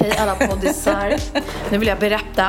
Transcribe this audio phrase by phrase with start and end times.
[0.00, 1.16] Hej alla poddisar.
[1.70, 2.46] Nu vill jag berätta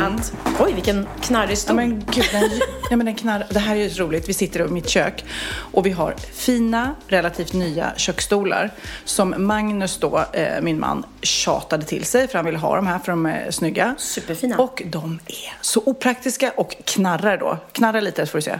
[0.00, 1.76] att, oj vilken knarrig Ja stol.
[1.76, 2.50] men gud, den,
[2.90, 4.28] ja, men den knarr, det här är ju roligt.
[4.28, 8.70] Vi sitter i mitt kök och vi har fina, relativt nya köksstolar
[9.04, 12.98] som Magnus då, eh, min man, tjatade till sig för han ville ha de här
[12.98, 13.94] för de är snygga.
[13.98, 14.58] Superfina.
[14.58, 17.58] Och de är så opraktiska och knarrar då.
[17.72, 18.58] Knarrar lite får du se.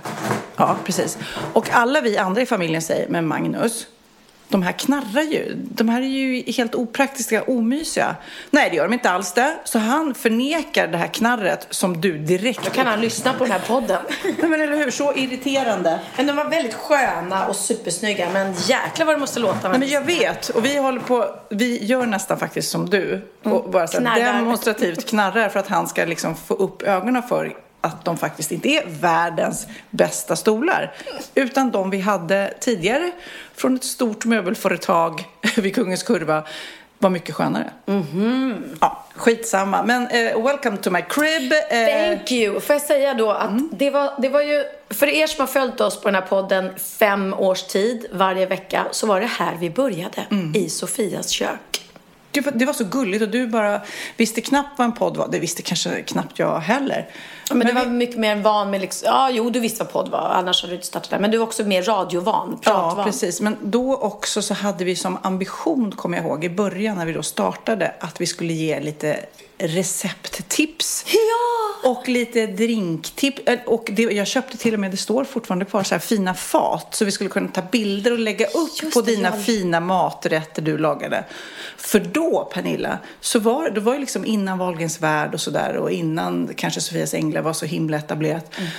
[0.57, 1.19] Ja, precis.
[1.53, 3.87] Och alla vi andra i familjen säger, men Magnus,
[4.51, 5.57] de här knarrar ju.
[5.57, 8.17] De här är ju helt opraktiska, omysiga.
[8.51, 9.55] Nej, det gör de inte alls det.
[9.65, 12.65] Så han förnekar det här knarret som du direkt...
[12.65, 14.03] Då kan han lyssna på den här podden.
[14.25, 14.91] Nej, men eller hur?
[14.91, 16.01] Så irriterande.
[16.17, 19.69] Men de var väldigt sköna och supersnygga men jäklar vad det måste låta.
[19.69, 20.49] Nej, men jag vet.
[20.49, 21.27] Och vi håller på...
[21.51, 23.29] Vi gör nästan faktiskt som du.
[23.43, 24.35] Och bara så här Knarrar.
[24.39, 28.69] demonstrativt knarrar för att han ska liksom få upp ögonen för att de faktiskt inte
[28.69, 30.93] är världens bästa stolar.
[31.35, 33.13] Utan de vi hade tidigare
[33.55, 35.25] från ett stort möbelföretag
[35.57, 36.45] vid Kungens Kurva
[36.99, 37.71] var mycket skönare.
[38.81, 39.83] Ja, skitsamma.
[39.83, 41.53] Men eh, welcome to my crib.
[41.53, 42.61] Eh, Thank you.
[42.61, 45.81] Får jag säga då att det, var, det var ju, för er som har följt
[45.81, 49.71] oss på den här podden fem års tid varje vecka så var det här vi
[49.71, 51.70] började, i Sofias kök.
[52.33, 53.81] Det var, det var så gulligt och du bara
[54.17, 55.29] visste knappt vad en podd var.
[55.29, 57.09] Det visste kanske knappt jag heller.
[57.49, 59.93] Ja, men, du vi- var mycket mer van med liksom, ja jo du visste vad
[59.93, 61.19] podd var, annars hade du inte startat där.
[61.19, 62.99] Men du var också mer radiovan, pratvan.
[62.99, 63.41] Ja, precis.
[63.41, 67.13] Men då också så hade vi som ambition, kommer jag ihåg, i början när vi
[67.13, 69.21] då startade, att vi skulle ge lite
[69.61, 71.05] recepttips.
[71.07, 71.91] Ja!
[71.91, 73.41] Och lite drinktips.
[73.67, 76.95] Och det, jag köpte till och med, det står fortfarande kvar, så här fina fat.
[76.95, 79.43] Så vi skulle kunna ta bilder och lägga upp Just på det, dina ja.
[79.43, 81.25] fina maträtter du lagade.
[81.77, 85.77] För då, Pernilla, så var det var ju liksom innan Wahlgrens värld och sådär.
[85.77, 88.59] Och innan kanske Sofias Änglar var så himla etablerat.
[88.59, 88.71] Mm.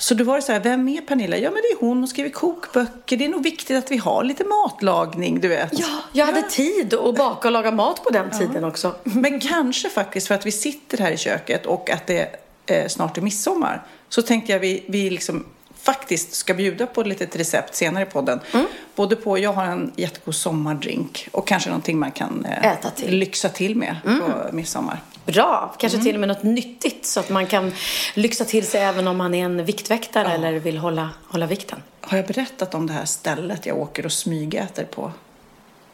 [0.00, 1.36] Så då var det så här, vem är Pernilla?
[1.36, 3.16] Ja, men det är hon, hon skriver kokböcker.
[3.16, 5.78] Det är nog viktigt att vi har lite matlagning, du vet.
[5.78, 8.94] Ja, jag hade tid att baka och laga mat på den tiden också.
[9.04, 13.18] Men kanske faktiskt för att vi sitter här i köket och att det eh, snart
[13.18, 13.86] är midsommar.
[14.08, 15.44] Så tänkte jag vi, vi liksom
[15.82, 18.40] faktiskt ska bjuda på ett litet recept senare i podden.
[18.52, 18.66] Mm.
[18.94, 23.04] Både på, jag har en jättegod sommardrink och kanske någonting man kan eh, Äta till.
[23.04, 23.18] Mm.
[23.18, 25.00] lyxa till med på midsommar.
[25.26, 27.72] Bra, kanske till och med något nyttigt så att man kan
[28.14, 31.82] lyxa till sig även om man är en viktväktare eller vill hålla, hålla vikten.
[32.00, 35.12] Har jag berättat om det här stället jag åker och smygäter på?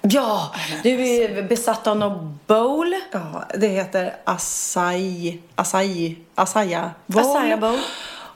[0.01, 2.95] Ja, du är besatt av någon bowl.
[3.13, 7.21] Ja, det heter acai, acai, asaya bowl.
[7.25, 7.79] Asaya bowl.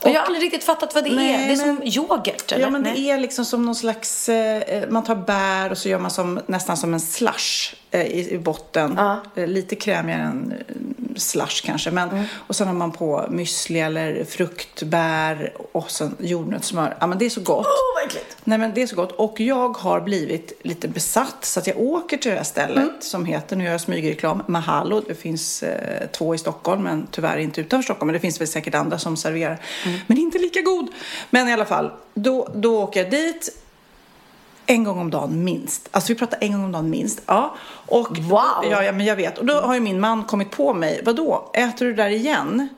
[0.02, 1.46] Och jag har aldrig riktigt fattat vad det Nej, är.
[1.46, 2.64] Det är som men- yoghurt, eller?
[2.64, 3.10] Ja, men det Nej.
[3.10, 4.28] är liksom som någon slags...
[4.28, 8.30] Eh, man tar bär och så gör man som, nästan som en slush eh, i,
[8.34, 8.94] i botten.
[8.96, 9.20] Ja.
[9.34, 10.74] Eh, lite krämigare än eh,
[11.16, 11.90] slush kanske.
[11.90, 12.24] Men, Mm.
[12.34, 16.96] Och sen har man på müsli eller fruktbär och sen jordnötssmör.
[17.00, 17.66] Ja, men det är så gott.
[17.66, 18.22] Åh, vad.
[18.44, 19.12] Nej, men det är så gott.
[19.12, 22.94] Och jag har blivit lite besatt så att jag åker till det här stället Mm.
[23.00, 25.02] som heter, nu gör jag smygreklam, Mahalo.
[25.08, 28.06] Det finns eh, två i Stockholm, men tyvärr inte utanför Stockholm.
[28.06, 29.60] Men det finns väl säkert andra som serverar.
[29.86, 29.98] Mm.
[30.06, 30.88] Men inte lika god.
[31.30, 33.59] Men i alla fall, då, då åker jag dit.
[34.70, 35.88] En gång om dagen minst.
[35.90, 37.22] Alltså vi pratar en gång om dagen minst.
[37.26, 37.54] Ja.
[37.86, 38.40] Och, Wow.
[38.70, 39.38] Ja, ja, men jag vet.
[39.38, 41.00] Och då har ju min man kommit på mig.
[41.04, 42.68] Vadå, äter du där igen?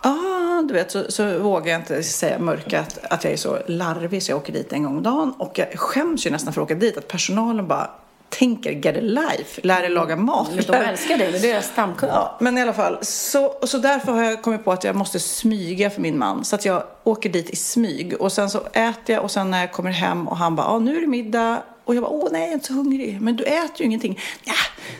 [0.00, 3.58] Ah, du vet, så, så vågar jag inte säga mörka att, att jag är så
[3.66, 5.34] larvig så jag åker dit en gång om dagen.
[5.38, 6.96] Och jag skäms ju nästan för att åka dit.
[6.96, 7.90] Att personalen bara
[8.38, 10.50] tänker get a life, lär dig laga mat.
[10.66, 12.12] De älskar dig, det är deras stamkund.
[12.12, 12.98] Ja, men i alla fall.
[13.02, 16.44] Så, så därför har jag kommit på att jag måste smyga för min man.
[16.44, 18.14] Så att jag åker dit i smyg.
[18.20, 20.78] Och sen så äter jag och sen när jag kommer hem och han bara, ah,
[20.78, 21.62] nu är det middag.
[21.84, 23.20] och jag bara, åh nej jag är inte så hungrig.
[23.20, 24.18] Men du äter ju ingenting.
[24.44, 24.54] Ja,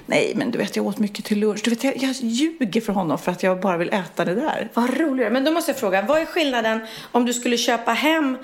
[0.07, 1.61] nej men du vet jag åt mycket till lunch.
[1.65, 4.71] Du vet jag, jag ljuger för honom för att jag bara vill äta det där.
[4.75, 5.33] Vad roligt.
[5.33, 6.81] Men då måste jag fråga, vad är skillnaden
[7.13, 8.39] om du skulle köpa hem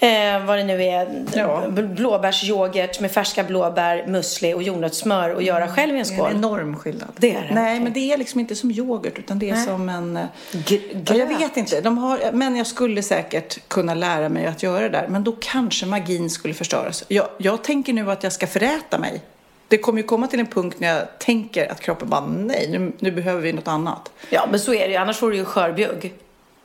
[0.00, 1.64] eh, vad det nu är, Ja.
[1.70, 6.30] blåbärsyoghurt med färska blåbär, musli och jordnötssmör och göra själv i en Det är skål?
[6.30, 7.08] en enorm skillnad.
[7.16, 9.66] Det är det, Nej, men det är liksom inte som yoghurt utan det är Nej.
[9.66, 10.16] som en...
[10.16, 11.40] eh, G- Ja, jag gröt.
[11.40, 11.80] vet inte.
[11.80, 15.06] De har, men jag skulle säkert kunna lära mig att göra det där.
[15.08, 17.04] Men då kanske magin skulle förstöras.
[17.08, 19.20] Jag, jag tänker nu att jag ska föräta mig.
[19.68, 22.92] Det kommer ju komma till en punkt när jag tänker att kroppen bara nej, nu,
[22.98, 24.10] nu behöver vi något annat.
[24.30, 24.96] Ja, men så är det ju.
[24.96, 26.12] Annars får du ju skörbjugg.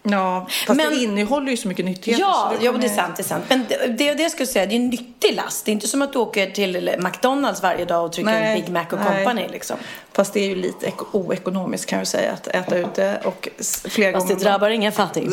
[0.07, 2.21] Ja, fast Men- det innehåller ju så mycket nyttigheter.
[2.23, 3.15] Ja, så ja det är sant.
[3.17, 3.43] Det är sant.
[3.47, 5.65] Men det, det, det jag skulle säga, det är en nyttig last.
[5.65, 8.61] Det är inte som att du åker till McDonalds varje dag och trycker Nej, en
[8.65, 9.23] Big Mac och nej.
[9.25, 9.77] company liksom.
[10.13, 14.11] Fast det är ju lite ek- oekonomiskt kan jag säga att äta ute och flera
[14.13, 14.45] Fast det gånger.
[14.45, 14.51] dagen.
[14.53, 15.29] drabbar ingen fattig.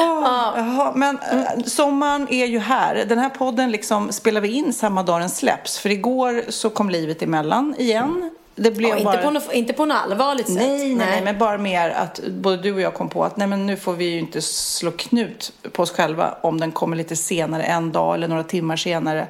[0.00, 3.04] Åh, Jaha, men äh, sommaren är ju här.
[3.08, 5.78] Den här podden liksom spelar vi in samma dag den släpps.
[5.78, 8.30] För igår så kom livet emellan igen.
[8.58, 9.22] Det blev Ja, inte, bara...
[9.22, 10.56] på något, inte på något allvarligt sätt.
[10.56, 13.46] Nej, nej, nej, men bara mer att både du och jag kom på att nej,
[13.48, 17.16] men nu får vi ju inte slå knut på oss själva om den kommer lite
[17.16, 19.26] senare, en dag eller några timmar senare.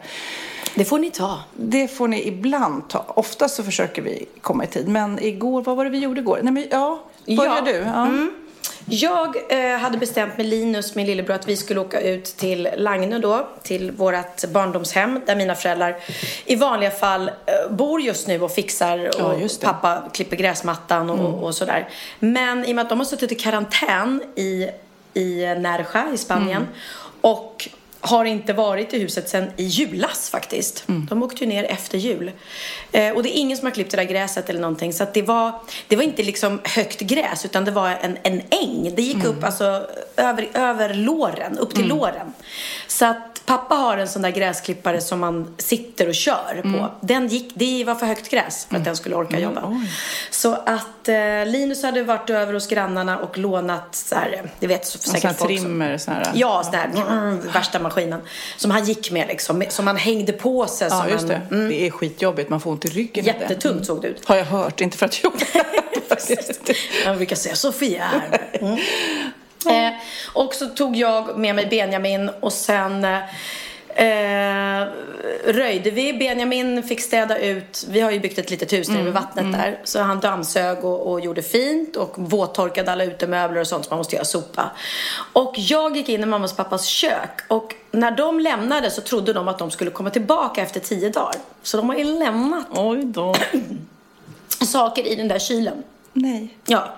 [0.75, 1.39] Det får ni ta.
[1.57, 3.05] Det får ni ibland ta.
[3.09, 4.89] Oftast så försöker vi komma i tid.
[4.89, 6.41] Men igår, vad var det vi gjorde igår?
[6.43, 7.61] Nej, men ja, börjar Ja.
[7.65, 7.73] du?
[7.77, 8.09] Ja.
[8.90, 13.19] Jag eh, hade bestämt med Linus, min lillebror, att vi skulle åka ut till Lagnö
[13.19, 15.96] då, till vårt barndomshem där mina föräldrar
[16.44, 19.35] i vanliga fall eh, bor just nu och fixar Ja, och.
[19.35, 19.49] Mm.
[19.62, 21.88] pappa klipper gräsmattan och, och sådär.
[22.19, 24.69] Men i och med att de har suttit i karantän i,
[25.14, 26.69] i Nerja i Spanien Mm.
[27.20, 27.69] och
[28.08, 30.84] har inte varit i huset sedan i julas faktiskt.
[30.88, 31.06] Mm.
[31.10, 32.31] De åkte ju ner efter jul.
[32.93, 34.93] Eh, och det är ingen som har klippt det där gräset eller någonting.
[34.93, 35.52] Så att det var,
[35.88, 38.93] det var inte liksom högt gräs utan det var en, en äng.
[38.96, 39.26] Det gick Mm.
[39.26, 42.32] upp alltså över, över låren, upp till låren.
[42.87, 46.69] Så att pappa har en sån där gräsklippare som man sitter och kör på.
[46.69, 46.84] Mm.
[47.00, 49.87] Den gick, det var för högt gräs för att den skulle orka jobba.
[50.31, 54.87] Så att eh, Linus hade varit över hos grannarna och lånat så här, det vet
[54.87, 56.31] så här säkert folk trimmer, sån här.
[56.34, 58.21] Ja, sån mm, värsta maskinen.
[58.56, 59.65] Som han gick med liksom.
[59.69, 60.89] Som han hängde på sig.
[60.91, 61.41] Ja, just det.
[61.50, 62.50] Det är skitjobbigt.
[62.50, 63.25] Man får ont i ryggen.
[63.25, 64.29] Jättetungt såg det ut.
[64.29, 65.33] Har jag hört, inte för att jag.
[67.05, 68.41] Han brukar säga Sofia här.
[68.53, 68.79] Mm.
[69.67, 69.93] Eh,
[70.33, 73.19] och så tog jag med mig Benjamin och sen eh,
[75.45, 76.12] röjde vi.
[76.12, 77.87] Benjamin fick städa ut.
[77.91, 79.81] Vi har ju byggt ett litet hus nere vid vattnet där.
[79.85, 83.99] Så han dammsög och, och gjorde fint och våttorkade alla utemöbler och sånt som man
[83.99, 84.71] måste göra sopa.
[85.33, 89.33] Och jag gick in i mammas och pappas kök och när de lämnade så trodde
[89.33, 91.37] de att de skulle komma tillbaka efter tio dagar.
[91.62, 93.35] Så de har ju lämnat Oj då.
[94.67, 95.83] saker i den där kylen.
[96.12, 96.56] Nej.
[96.67, 96.94] Ja.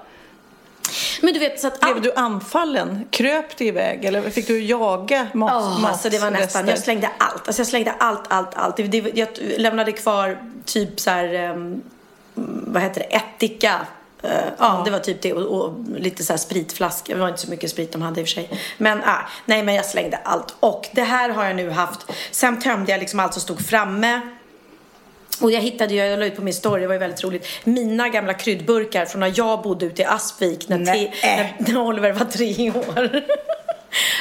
[1.20, 1.80] Men du vet så att...
[1.80, 3.08] Blev du anfallen?
[3.10, 5.50] Kröp du iväg eller fick du jaga mat?
[5.52, 7.46] Ja, alltså det var nästan, jag slängde allt.
[7.46, 8.76] Alltså jag slängde allt, allt, allt.
[8.76, 9.28] Det, det, jag
[9.58, 11.82] lämnade kvar typ så här, um,
[12.34, 13.80] vad heter det, ättika.
[14.24, 17.14] Uh, ja, det var typ det och, och lite så här spritflaskor.
[17.14, 18.60] Det var inte så mycket sprit de hade i och för sig.
[18.78, 20.54] Men ah, nej, men jag slängde allt.
[20.60, 22.12] Och det här har jag nu haft.
[22.30, 24.20] Sen tömde jag liksom allt som stod framme.
[25.40, 27.46] Och jag hittade ju, jag la ut på min story, det var ju väldigt roligt,
[27.64, 32.12] mina gamla kryddburkar från när jag bodde ute i Aspvik när, te, när, när Oliver
[32.12, 33.20] var tre år.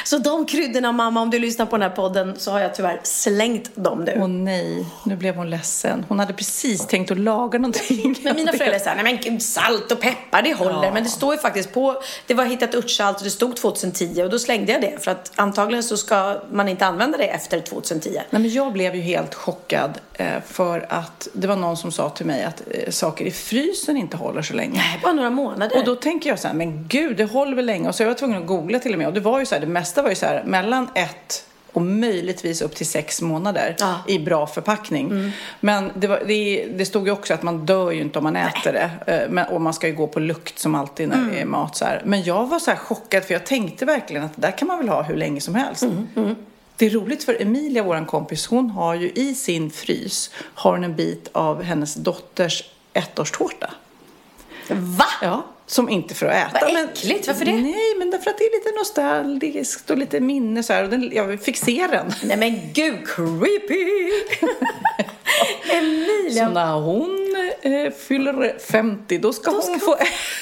[0.04, 3.00] Så de kryddorna mamma, om du lyssnar på den här podden så har jag tyvärr
[3.02, 4.14] slängt dem nu.
[4.16, 6.04] Åh nej, nu blev hon ledsen.
[6.08, 8.16] Hon hade precis tänkt att laga någonting.
[8.22, 10.84] Men mina föräldrar säger nej men salt och peppar det håller.
[10.84, 10.92] Ja.
[10.94, 14.30] Men det står ju faktiskt på, det var hittat örtsalt och det stod 2010 och
[14.30, 15.04] då slängde jag det.
[15.04, 18.10] För att antagligen så ska man inte använda det efter 2010.
[18.12, 22.10] Nej, men jag blev ju helt chockad eh, för att det var någon som sa
[22.10, 24.78] till mig att eh, saker i frysen inte håller så länge.
[24.78, 25.78] Nej, bara några månader.
[25.78, 27.88] Och då tänker jag så här, men gud, det håller väl länge?
[27.88, 29.06] Och så jag var tvungen att googla till och med.
[29.06, 31.82] Och det var ju så här, det mesta var ju så här, mellan ett och
[31.82, 33.94] möjligtvis upp till sex månader Ja.
[34.08, 35.32] i bra förpackning.
[35.60, 38.36] Men det, var, det, det stod ju också att man dör ju inte om man
[38.36, 38.90] äter det.
[39.06, 41.76] Eh, Men, och man ska ju gå på lukt som alltid när det är mat.
[41.76, 42.02] Så här.
[42.04, 44.78] Men jag var så här chockad för jag tänkte verkligen att det där kan man
[44.78, 45.84] väl ha hur länge som helst.
[46.76, 50.84] Det är roligt för Emilia, vår kompis, hon har ju i sin frys har hon
[50.84, 53.70] en bit av hennes dotters ettårstårta.
[54.68, 55.04] Va?
[55.22, 56.64] Ja, som inte för att äta.
[56.64, 57.52] Vad men- äckligt, varför det?
[57.52, 60.84] Nej, men därför att det är lite nostalgiskt och lite minne så här.
[60.84, 62.12] Och den, jag fick se den.
[62.22, 64.10] Nej men gud, creepy!
[65.66, 69.96] Så Emilia, när hon eh, fyller 50, då ska hon få...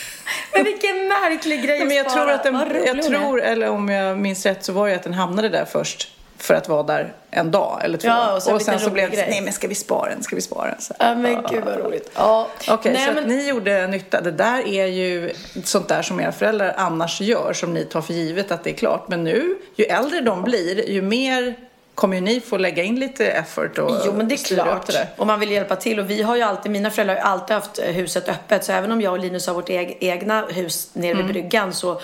[0.52, 2.34] men vilken märklig grej Nej, men jag att tror spara.
[2.34, 5.48] att den, jag tror, eller om jag minns rätt så var det att den hamnade
[5.48, 8.08] där först för att vara där en dag eller två.
[8.08, 10.36] Ja, och så en liten så blev det nej men ska vi spara den, ska
[10.36, 10.80] vi spara den?
[10.80, 10.94] Så.
[10.98, 12.10] Ja men gud vad roligt.
[12.14, 12.48] Ja.
[12.68, 14.20] Okej, Nej, så men- att ni gjorde nytta.
[14.20, 15.32] Det där är ju
[15.64, 18.74] sånt där som era föräldrar annars gör, som ni tar för givet att det är
[18.74, 19.08] klart.
[19.08, 21.54] Men nu, ju äldre de blir, ju mer
[21.98, 24.86] kommer ju ni få lägga in lite effort och Jo men det är klart.
[24.86, 25.06] det där.
[25.16, 26.00] Och man vill hjälpa till.
[26.00, 28.64] Och vi har ju alltid, mina föräldrar har ju alltid haft huset öppet.
[28.64, 32.00] Så även om jag och Linus har vårt eg- egna hus nere vid bryggan så,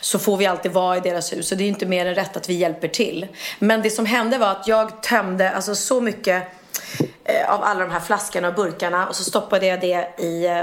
[0.00, 1.48] så får vi alltid vara i deras hus.
[1.48, 3.26] Så det är inte mer än rätt att vi hjälper till.
[3.58, 6.42] Men det som hände var att jag tömde alltså så mycket
[7.24, 10.62] eh, av alla de här flaskorna och burkarna och så stoppade jag det i, eh,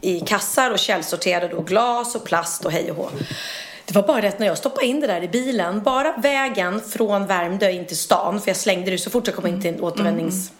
[0.00, 3.08] i kassar och källsorterade då glas och plast och hej och hå.
[3.88, 7.26] Det var bara rätt när jag stoppade in det där i bilen, bara vägen från
[7.26, 9.80] Värmdö in till stan, för jag slängde det så fort jag kom in till en
[9.80, 10.50] återvändnings...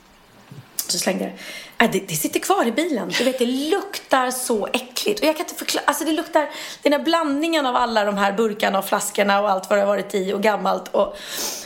[0.77, 1.85] Så slängde jag det.
[1.85, 2.09] Äh, det.
[2.09, 3.13] Det sitter kvar i bilen.
[3.19, 5.21] Du vet, det luktar så äckligt.
[5.21, 5.85] Och jag kan inte förklara.
[5.87, 6.49] Alltså det luktar,
[6.83, 9.89] den här blandningen av alla de här burkarna och flaskorna och allt vad det har
[9.89, 10.89] varit i och gammalt.
[10.95, 11.17] Och,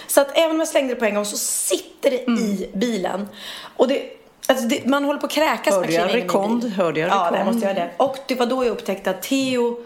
[0.06, 3.28] så att även om jag slängde det på en gång så sitter det i bilen.
[3.76, 4.02] Och det,
[4.46, 6.64] alltså det, man håller på att kräkas Hörde jag rekond?
[6.64, 7.54] Hörde jag Ja, det rekond?
[7.54, 7.90] måste jag det.
[7.96, 9.76] Och det var då jag upptäckte att Theo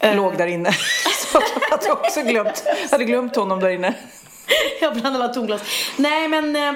[0.00, 0.72] Låg där inne.
[1.32, 3.94] Så jag hade också glömt, hade glömt honom där inne.
[4.80, 5.62] Jag bland alla tomglas.
[5.96, 6.72] Nej, men eh,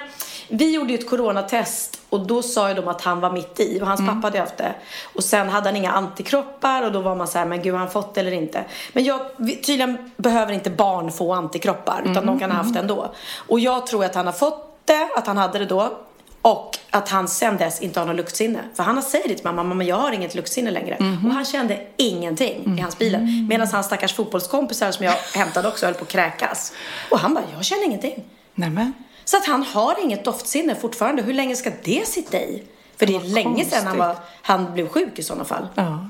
[0.49, 3.81] vi gjorde ju ett coronatest och då sa ju de att han var mitt i
[3.83, 4.75] och hans pappa hade haft det.
[5.15, 7.79] Och sen hade han inga antikroppar och då var man så här, men gud har
[7.79, 8.65] han fått det eller inte?
[8.93, 13.15] Men jag, tydligen behöver inte barn få antikroppar utan de kan ha haft det ändå.
[13.49, 15.99] Och jag tror att han har fått det, att han hade det då.
[16.43, 18.59] Och att han sen dess inte har något luktsinne.
[18.75, 20.97] För han säger det till mamma, mamma jag har inget luktsinne längre.
[21.25, 23.47] Och han kände ingenting i hans bilen.
[23.49, 26.73] Medan hans stackars fotbollskompisar som jag hämtade också höll på att kräkas.
[27.11, 28.25] Och han bara, jag känner ingenting.
[28.55, 28.93] Nämen.
[29.25, 31.23] Så att han har inget doftsinne fortfarande.
[31.23, 32.63] Hur länge ska det sitta i?
[32.97, 35.69] För det är länge sedan han, var, han blev sjuk i sådana fall.
[35.75, 36.09] Ja.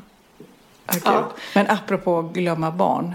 [0.87, 1.03] Ja, gud.
[1.05, 1.33] Ja.
[1.55, 3.15] Men apropå glömma barn.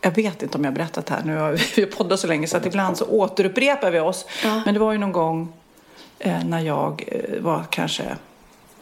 [0.00, 1.22] Jag vet inte om jag har berättat det här.
[1.24, 4.26] Nu har vi, poddat så länge så att ibland så återupprepar vi oss.
[4.64, 5.52] Men det var ju någon gång
[6.24, 8.16] när jag eh, var kanske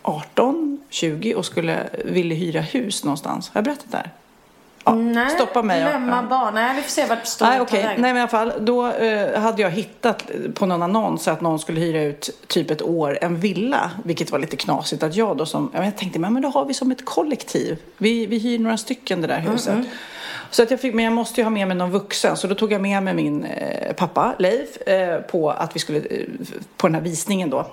[0.02, 3.48] 18, 20 och skulle, ville hyra hus någonstans.
[3.48, 4.10] Har jag berättat det här?
[4.84, 5.80] Ja, Nej, stoppa mig.
[5.82, 6.54] Glömma barn.
[6.54, 7.90] Nej, vi får se vart står Nej, tar vägen.
[8.02, 8.52] Nej, men i alla fall.
[8.60, 12.82] Då eh, hade jag hittat på någon annons att någon skulle hyra ut typ ett
[12.82, 13.90] år en villa.
[14.04, 16.92] Vilket var lite knasigt att jag då som, jag tänkte, men, då har vi som
[16.92, 17.78] ett kollektiv.
[17.98, 19.78] Vi, vi hyr några stycken det där huset.
[20.52, 22.36] Så att jag fick, men jag måste ju ha med mig någon vuxen.
[22.36, 25.98] Så då tog jag med mig min eh, pappa, Leif, eh, på att vi skulle,
[25.98, 26.26] eh,
[26.76, 27.66] på den här visningen då.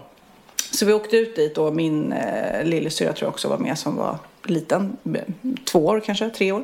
[0.71, 3.95] Så vi åkte ut dit och min eh, lillasyrra tror jag också var med som
[3.95, 4.97] var liten,
[5.71, 6.61] två år kanske, tre år.
[6.61, 6.63] I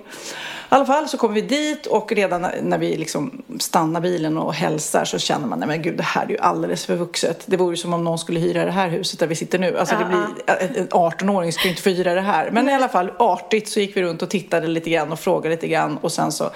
[0.70, 5.06] alla fall så kommer vi dit och redan när- vi liksom stannar bilen och hälsar
[5.06, 7.44] så känner man, nej men gud det här är ju alldeles för vuxet.
[7.46, 9.78] Det vore ju som om någon skulle hyra det här huset där vi sitter nu.
[9.78, 12.52] Alltså det blir, en en 18-åring skulle inte få hyra det här.
[12.52, 15.56] Men i alla fall artigt så gick vi runt och tittade lite grann och frågade
[15.56, 16.50] lite grann och sen så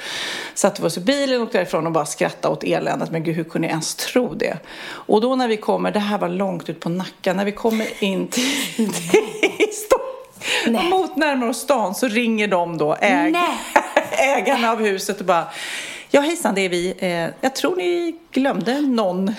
[0.53, 3.11] satte vi oss i bilen och åkte därifrån och bara skrattade åt eländet.
[3.11, 4.57] Men gud hur kunde jag ens tro det?
[4.89, 8.03] Och då när vi kommer, det här var långt ut på Nacka, när vi kommer
[8.03, 8.43] in till,
[8.75, 10.09] till Stockholm
[10.89, 13.57] mot närmare stan så ringer de då äg, Nej.
[14.37, 15.47] ägarna av huset och bara
[16.11, 16.95] Ja hejsan det är vi.
[16.99, 19.25] Eh, jag tror ni glömde någon.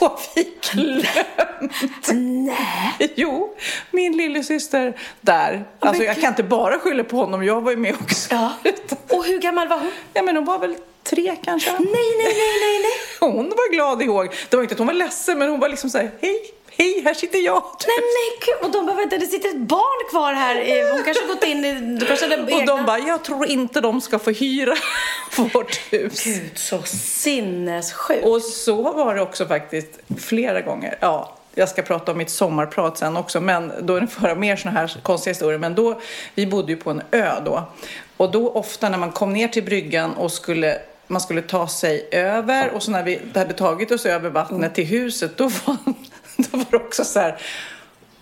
[0.00, 2.08] Då har vi glömt.
[2.12, 3.12] Nej.
[3.14, 3.56] Jo,
[3.90, 5.64] min lillasyster där.
[5.78, 8.34] Alltså jag kan inte bara skylla på honom, jag var ju med också.
[8.34, 8.52] Ja.
[9.08, 9.92] Och hur gammal var hon?
[10.12, 11.70] Ja men hon var väl tre kanske.
[11.70, 13.30] Nej, nej, nej, nej, nej.
[13.30, 14.34] Hon var glad ihåg.
[14.48, 16.40] Det var inte att hon var ledsen men hon var liksom så här, hej,
[16.80, 17.62] hej, här sitter jag.
[17.86, 20.56] Nej men gud, och de bara vänta det sitter ett barn kvar här.
[20.56, 22.76] Eh, Hon kanske gått in i, du kanske hade Och egna...
[22.76, 24.74] de bara, jag tror inte de ska få hyra
[25.54, 26.24] vårt hus.
[26.24, 28.24] Gud så sinnessjukt.
[28.26, 30.98] Och så var det också faktiskt flera gånger.
[31.00, 34.56] Ja, jag ska prata om mitt sommarprat sen också, men då är det för mer
[34.56, 35.58] sådana här konstiga historier.
[35.58, 36.00] Men då,
[36.34, 37.62] vi bodde ju på en ö då.
[38.16, 42.08] Och då ofta när man kom ner till bryggan och skulle man skulle ta sig
[42.12, 45.76] över och så när vi hade tagit oss över vattnet till huset då var,
[46.52, 47.36] då var det också så här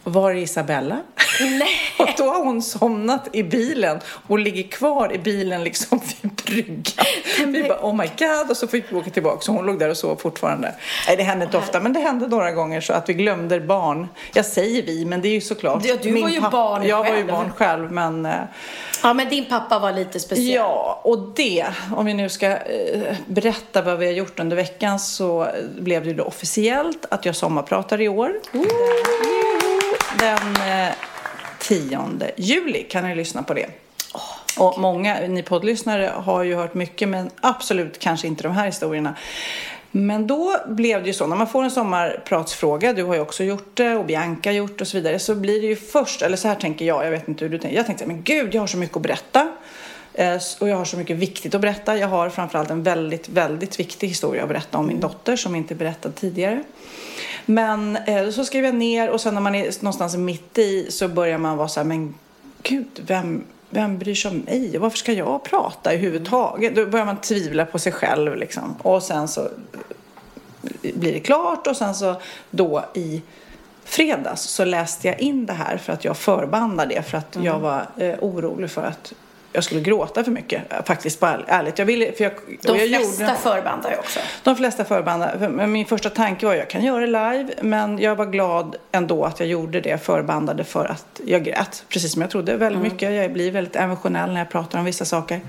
[0.09, 0.99] var är Isabella?
[1.41, 1.69] Nej.
[1.99, 7.07] och då har hon somnat i bilen och ligger kvar i bilen liksom vid bryggan.
[7.47, 9.89] Vi bara oh my god och så fick vi åka tillbaka så hon låg där
[9.89, 10.75] och sov fortfarande.
[11.07, 14.09] Nej det hände inte ofta men det hände några gånger så att vi glömde barn.
[14.35, 15.85] Jag säger vi men det är ju såklart.
[15.85, 18.33] Ja, du var ju barn Jag var ju barn själv men eh,
[19.03, 20.55] Ja men din pappa var lite speciell.
[20.55, 24.99] Ja, och det, om vi nu ska eh, berätta vad vi har gjort under veckan
[24.99, 25.49] så
[25.79, 28.33] blev det då officiellt att jag sommarpratar i år.
[30.19, 30.95] Den eh,
[31.59, 32.01] 10
[32.37, 33.67] juli kan ni lyssna på det.
[34.59, 39.15] Och många, ni poddlyssnare har ju hört mycket men absolut kanske inte de här historierna.
[39.91, 43.45] Men då blev det ju så, när man får en sommarpratsfråga, du har ju också
[43.45, 46.37] gjort det och Bianca har gjort och så vidare, så blir det ju först, eller
[46.37, 48.63] så här tänker jag, jag vet inte hur du tänker, jag tänkte men gud, jag
[48.63, 49.49] har så mycket att berätta.
[50.15, 51.97] Eh, och jag har så mycket viktigt att berätta.
[51.97, 55.75] Jag har framförallt en väldigt, väldigt viktig historia att berätta om min dotter som inte
[55.75, 56.65] berättad tidigare.
[57.51, 61.09] Men eh, så skrev jag ner och sen när man är någonstans mitt i så
[61.09, 62.15] börjar man vara så här, men
[62.63, 64.77] gud, vem, vem bryr sig om mig?
[64.77, 66.75] Och Varför ska jag prata överhuvudtaget?
[66.77, 68.75] Då börjar man tvivla på sig själv liksom.
[68.83, 69.49] Och sen så
[70.95, 72.15] blir det klart och sen så
[72.51, 73.23] då i
[73.85, 77.47] fredags så läste jag in det här för att jag förbandade det för att Mm.
[77.47, 79.13] jag var eh, orolig för att
[79.53, 80.73] jag skulle gråta för mycket.
[80.73, 81.79] eh, Faktiskt, bara ärligt.
[81.79, 84.21] Jag ville, för jag, De jag flesta gjorde- förbandar ju också.
[84.43, 85.49] de flesta förbandar.
[85.67, 87.49] Min första tanke var jag kan göra det live.
[87.63, 91.85] Men jag var glad ändå att jag gjorde det förbandade för att jag grät.
[91.89, 92.93] Precis som jag trodde väldigt Mm.
[92.93, 93.13] mycket.
[93.13, 95.41] Jag blir väldigt emotionell när jag pratar om vissa saker.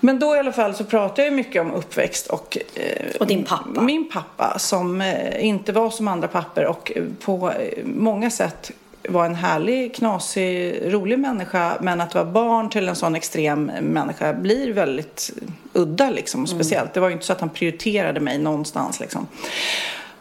[0.00, 3.44] Men då i alla fall så pratar jag mycket om uppväxt och, eh, Och din
[3.44, 3.80] pappa.
[3.80, 8.70] Min pappa som eh, inte var som andra papper och eh, på eh, många sätt
[9.08, 14.32] var en härlig, knasig, rolig människa men att vara barn till en sån extrem människa
[14.32, 15.30] blir väldigt
[15.72, 16.94] udda liksom, och speciellt.
[16.94, 19.26] Det var ju inte så att han prioriterade mig någonstans liksom.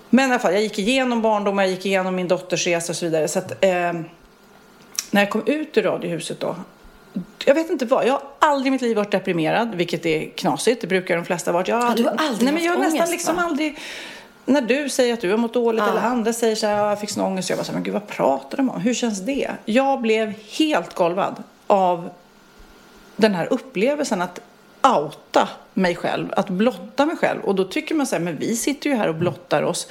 [0.10, 2.96] Men i alla fall, jag gick igenom barndom, jag gick igenom min dotters resa och
[2.96, 3.28] så vidare.
[3.28, 3.94] Så att, eh,
[5.12, 6.56] när jag kom ut ur Radiohuset då,
[7.46, 10.82] jag vet inte vad, jag har aldrig i mitt liv varit deprimerad, vilket är knasigt,
[10.82, 11.68] det brukar de flesta ha varit.
[11.68, 13.42] Jag har Ja, du har aldrig nej, men jag har nästan ångest, liksom va?
[13.42, 13.78] aldrig,
[14.46, 17.00] när du säger att du har mått dåligt eller andra säger så här, "Ja, jag
[17.00, 18.82] fick sån ångest, jag bara så här, men gud vad pratar de om?
[18.82, 19.52] Hur känns det?
[19.66, 22.10] Jag blev helt golvad av
[23.16, 24.40] den här upplevelsen att
[24.84, 27.42] outa mig själv, att blotta mig själv.
[27.42, 29.88] Och då tycker man så här, men vi sitter ju här och blottar oss.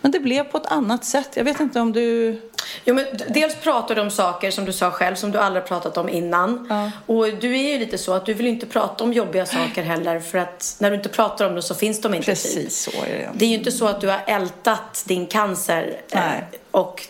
[0.00, 1.28] Men det blev på ett annat sätt.
[1.34, 2.40] Jag vet inte om du...
[2.84, 5.96] Jo, men dels pratar du om saker som du sa själv som du aldrig pratat
[5.96, 6.72] om innan.
[7.06, 10.20] Och du är ju lite så att du vill inte prata om jobbiga saker heller
[10.20, 12.26] för att när du inte pratar om det så finns de inte.
[12.26, 13.30] Precis så är det.
[13.34, 16.44] Det är ju inte så att du har ältat din cancer eh, Nej.
[16.70, 17.06] och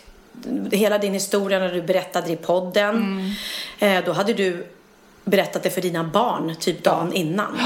[0.71, 2.95] hela din historia när du berättade i podden.
[2.95, 3.97] Mm.
[3.97, 4.67] Eh, då hade du
[5.23, 7.59] berättat det för dina barn typ dagen innan.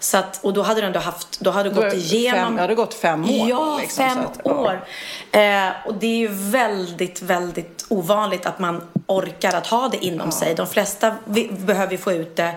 [0.00, 2.40] Så att, och då hade du ändå haft, då hade du gått igenom.
[2.46, 4.50] fem- ja, det har gått fem år, Ja, liksom, fem att, ja.
[4.52, 4.84] år.
[5.32, 10.32] Eh, och det är ju väldigt, väldigt ovanligt att man orkar att ha det inom
[10.32, 10.54] sig.
[10.54, 12.54] De flesta vi, behöver ju få ut det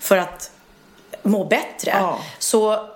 [0.00, 0.50] för att
[1.22, 1.90] må bättre.
[2.00, 2.18] Ja.
[2.38, 2.88] Så,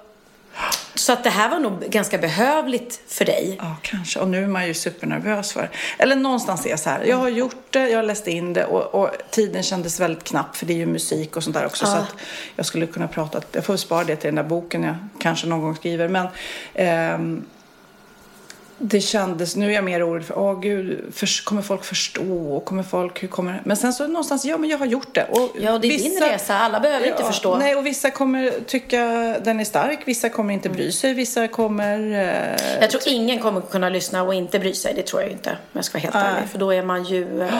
[0.95, 3.57] så att det här var nog ganska behövligt för dig.
[3.61, 4.21] Ja, kanske.
[4.21, 7.05] Och nu är man ju supernervös för Eller någonstans är jag så här.
[7.05, 10.57] Jag har gjort det, jag har läst in det och, och tiden kändes väldigt knapp
[10.57, 11.87] för det är ju musik och sånt där också.
[11.87, 12.17] Så att
[12.57, 15.61] jag skulle kunna prata, jag får spara det till den där boken jag kanske någon
[15.61, 16.09] gång skriver.
[16.09, 16.27] Men
[16.75, 17.45] ehm,
[18.79, 22.61] det kändes, nu är jag mer orolig för, åh gud, för, kommer folk förstå?
[22.65, 25.25] Kommer folk, hur kommer Men sen så någonstans, ja men jag har gjort det.
[25.25, 26.55] Och Ja, det är din resa.
[26.59, 27.57] Alla behöver inte förstå.
[27.57, 28.99] Nej, och vissa kommer tycka
[29.45, 31.99] den är stark, vissa kommer inte bry sig, vissa kommer...
[31.99, 34.95] Eh, Jag tror ingen kommer kunna lyssna och inte bry sig.
[34.95, 35.51] Det tror jag inte.
[35.51, 36.49] Om jag ska vara helt ärlig.
[36.51, 37.43] För då är man ju...
[37.43, 37.55] Eh,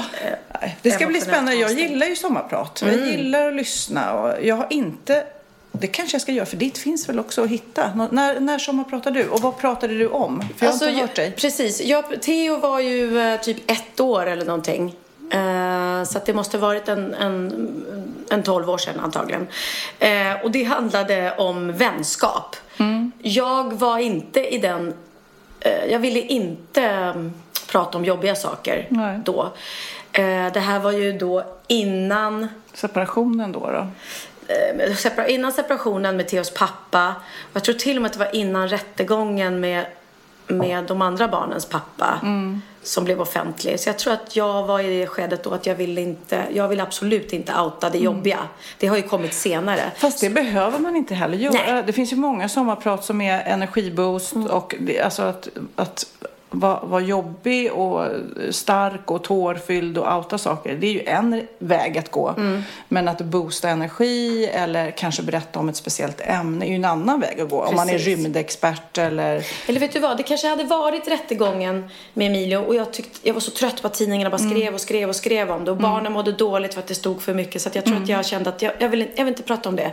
[0.61, 1.55] Nej, Det ska bli spännande.
[1.55, 2.83] Jag gillar ju sommarprat.
[2.83, 2.99] Mm.
[2.99, 4.13] Jag gillar att lyssna.
[4.13, 5.25] Och jag har inte...
[5.79, 7.95] Det kanske jag ska göra, för ditt finns väl också att hitta.
[7.95, 9.29] Nå- När, när sommarpratar du?
[9.29, 10.45] Och vad pratade du om?
[10.57, 11.33] För jag har inte jag- hört dig.
[11.33, 11.81] Precis.
[11.83, 14.95] Jag, Theo var ju eh, typ ett år eller någonting.
[15.31, 17.85] Eh, så det måste ha varit en, en,
[18.31, 19.47] en 12 år sedan antagligen.
[19.99, 22.57] Eh, och det handlade om vänskap.
[22.77, 23.13] Mm.
[23.23, 24.95] Jag var inte i den...
[25.61, 27.33] Eh, jag ville inte mm,
[27.69, 29.21] prata om jobbiga saker Nej.
[29.25, 29.53] då.
[30.13, 33.61] Eh, det här var ju då innan Separationen då?
[33.71, 33.87] då?
[34.49, 37.15] Eh, innan separationen med Theos pappa.
[37.43, 39.87] Och jag tror till och med att det var innan rättegången med,
[40.47, 42.21] med de andra barnens pappa.
[42.83, 43.81] Som blev offentlig.
[43.81, 46.69] Så jag tror att jag var i det skedet då att jag ville inte, jag
[46.69, 48.39] ville absolut inte outa det jobbiga.
[48.79, 49.93] Det har ju kommit senare.
[49.97, 51.53] Fast det behöver man inte heller göra.
[51.53, 51.83] Nej.
[51.87, 56.07] Det finns ju många sommarprat som är energiboost och det, alltså att, att
[56.61, 58.07] vara vara jobbig och
[58.51, 60.75] stark och tårfylld och outa saker.
[60.75, 62.35] Det är ju en väg att gå.
[62.89, 67.21] Men att boosta energi eller kanske berätta om ett speciellt ämne är ju en annan
[67.21, 67.63] väg att gå.
[67.63, 68.07] Om man är Precis.
[68.07, 69.47] rymdexpert eller...
[69.67, 73.35] Eller vet du vad, det kanske hade varit rättegången med Emilio och jag, tyckte, jag
[73.35, 75.77] var så trött på att tidningarna bara skrev och skrev och skrev om det och
[75.77, 78.27] barnen mådde dåligt för att det stod för mycket så att jag tror att jag
[78.27, 79.91] kände att jag, jag, vill, inte- jag vill inte prata om det.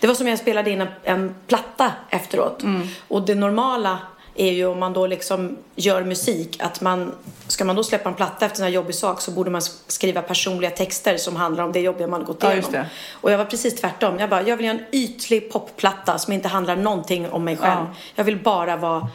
[0.00, 2.62] Det var som jag spelade in en, en platta efteråt
[3.08, 3.98] och det normala
[4.36, 7.12] är ju om man då liksom gör musik att man
[7.48, 10.70] ska man då släppa en platta efter en jobbig sak så borde man skriva personliga
[10.70, 12.72] texter som handlar om det jobbiga man gått Ja, igenom.
[12.72, 12.86] det.
[13.12, 14.18] Och jag var precis tvärtom.
[14.18, 17.80] Jag bara, jag vill göra en ytlig popplatta som inte handlar någonting om mig själv.
[17.80, 17.94] Ja.
[18.14, 19.08] Jag vill bara vara,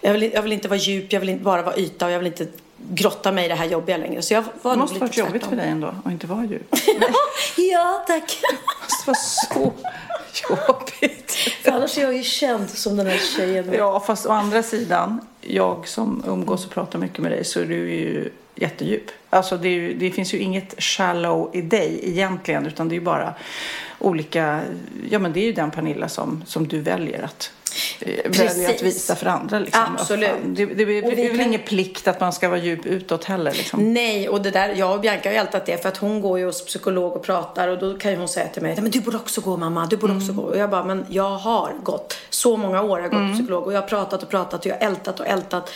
[0.00, 2.18] jag vill, jag vill inte vara djup, jag vill inte bara vara yta och jag
[2.18, 2.46] vill inte
[2.92, 4.22] grotta mig i det här jobbiga längre.
[4.22, 6.74] Så jag var Det måste varit jobbigt för dig ändå att inte vara djup.
[7.56, 8.38] ja, tack.
[8.50, 9.72] Det måste vara så
[10.50, 11.32] jobbigt.
[11.62, 13.72] För annars är jag ju känd som den här tjejen.
[13.72, 17.66] Ja, fast å andra sidan, jag som umgås och pratar mycket med dig så är
[17.66, 19.10] du ju jättedjup.
[19.30, 23.04] Alltså det, ju, det finns ju inget shallow i dig egentligen utan det är ju
[23.04, 23.34] bara
[23.98, 24.60] olika,
[25.10, 27.52] ja men det är ju den Pernilla som, som du väljer att.
[28.26, 29.58] Väljer att visa för andra.
[29.58, 29.96] Liksom.
[29.98, 30.30] Absolut.
[30.44, 32.86] Det, det, det, Och vi är väl kan- ingen plikt att man ska vara djup
[32.86, 33.52] utåt heller.
[33.52, 33.92] Liksom.
[33.94, 36.38] Nej, och det där, jag och Bianca har ju ältat det för att hon går
[36.38, 39.00] ju hos psykolog och pratar och då kan ju hon säga till mig, men du
[39.00, 40.42] borde också gå mamma, du borde också gå.
[40.42, 43.66] Och jag bara, men jag har gått, så många år har jag gått till psykolog
[43.66, 45.70] och jag har pratat och pratat och jag har ältat och ältat.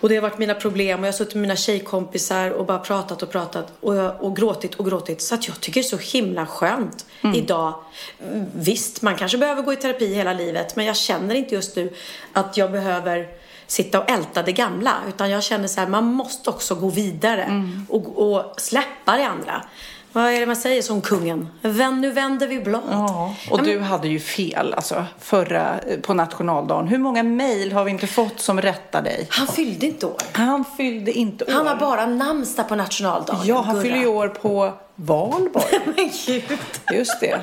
[0.00, 2.78] Och det har varit mina problem och jag har suttit med mina tjejkompisar och bara
[2.78, 5.20] pratat och pratat och, jag, och gråtit och gråtit.
[5.22, 7.74] Så att jag tycker det är så himla skönt idag.
[8.52, 11.92] Visst, man kanske behöver gå i terapi hela livet men jag känner inte just nu
[12.32, 13.28] att jag behöver
[13.66, 14.94] sitta och älta det gamla.
[15.08, 19.62] Utan jag känner så här, man måste också gå vidare och, och släppa det andra.
[20.12, 21.48] Vad är det man säger som kungen?
[21.62, 22.82] Vänd, nu vänder vi blad.
[22.90, 26.88] Ja, och du hade ju fel alltså, förra, på nationaldagen.
[26.88, 29.26] Hur många mejl har vi inte fått som rättar dig?
[29.30, 30.16] Han fyllde inte år.
[30.32, 31.52] Han fyllde inte år.
[31.52, 33.40] Han har bara namnsdag på nationaldagen.
[33.44, 33.82] Ja, han Gurra.
[33.82, 34.72] fyller ju år på
[35.04, 35.80] valborg.
[35.96, 36.42] Men gud.
[36.92, 37.40] Just det.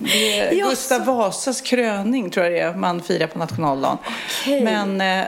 [0.00, 3.98] det är Ja, Gustav Vasas kröning tror jag det är man firar på nationaldagen.
[4.42, 4.60] Okej.
[4.64, 5.24] Men eh,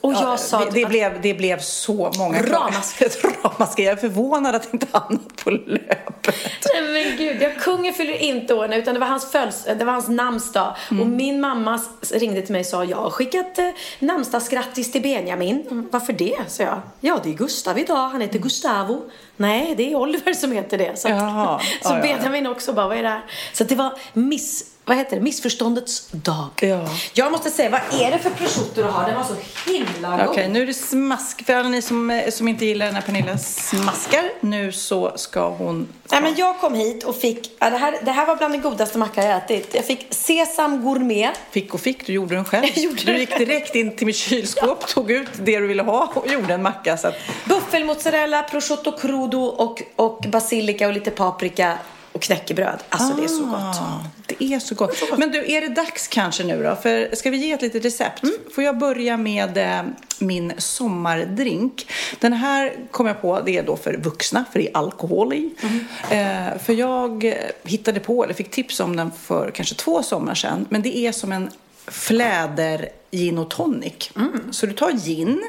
[0.00, 3.06] Och jag ja, sa det, det, att- blev, det blev så många Ramaskri.
[3.06, 3.84] Ett ramaskri.
[3.84, 6.34] Jag är förvånad att inte hamnat på löpet.
[6.74, 9.84] Nej men gud, ja, kungen fyller inte år nu utan det var hans föds, det
[9.84, 10.76] var hans namnsdag.
[10.90, 11.80] Och min mamma
[12.14, 15.62] ringde till mig och sa jag har skickat eh, namnsdagsgrattis till Benjamin.
[15.70, 16.36] Mm, Varför det?
[16.48, 16.80] sa jag.
[17.00, 18.08] Ja, det är Gustav idag.
[18.08, 19.00] Han heter Gustavo.
[19.40, 20.98] Nej, det är Oliver som heter det.
[20.98, 22.02] Så, att, så Ja, ja, ja.
[22.02, 23.22] Benjamin också bara, vad är det här?
[23.52, 25.22] Så det var miss, vad heter det?
[25.22, 26.48] missförståndets dag.
[26.60, 26.88] Ja.
[27.12, 29.06] Jag måste säga, vad är det för prosciutto du har?
[29.06, 29.34] Den var så
[29.70, 30.26] himla god.
[30.26, 31.46] Okej, nu är det smask.
[31.46, 35.88] För alla ni som, eh, som inte gillar när Pernilla smaskar, nu så ska hon...
[36.10, 38.58] Nej, men jag kom hit och fick, ja, det, här, det här var bland det
[38.58, 39.74] godaste macka jag ätit.
[39.74, 41.30] Jag fick sesam gourmet.
[41.50, 42.66] Fick och fick, du gjorde den själv.
[42.74, 46.12] Jag gjorde du gick direkt in till mitt kylskåp, tog ut det du ville ha
[46.14, 46.96] och gjorde en macka.
[46.96, 51.78] Så att, Buffelmozzarella, prosciutto crudo och, och basilika och lite paprika
[52.18, 52.78] och knäckebröd.
[52.88, 53.60] Alltså det är så gott.
[53.60, 55.18] Ah, Det är så gott.
[55.18, 56.76] Men du, är det dags kanske nu då?
[56.76, 58.22] För ska vi ge ett litet recept?
[58.22, 58.34] Mm.
[58.54, 59.82] Får jag börja med eh,
[60.18, 61.90] min sommardrink?
[62.20, 65.50] Den här kom jag på, det är då för vuxna, för det är alkohol i.
[65.62, 65.84] Mm.
[66.10, 70.66] Eh, för jag hittade på, eller fick tips om den för kanske två sommar sedan.
[70.68, 71.50] Men det är som en
[71.90, 74.10] fläder gin och tonic.
[74.16, 74.52] Mm.
[74.52, 75.42] Så du tar gin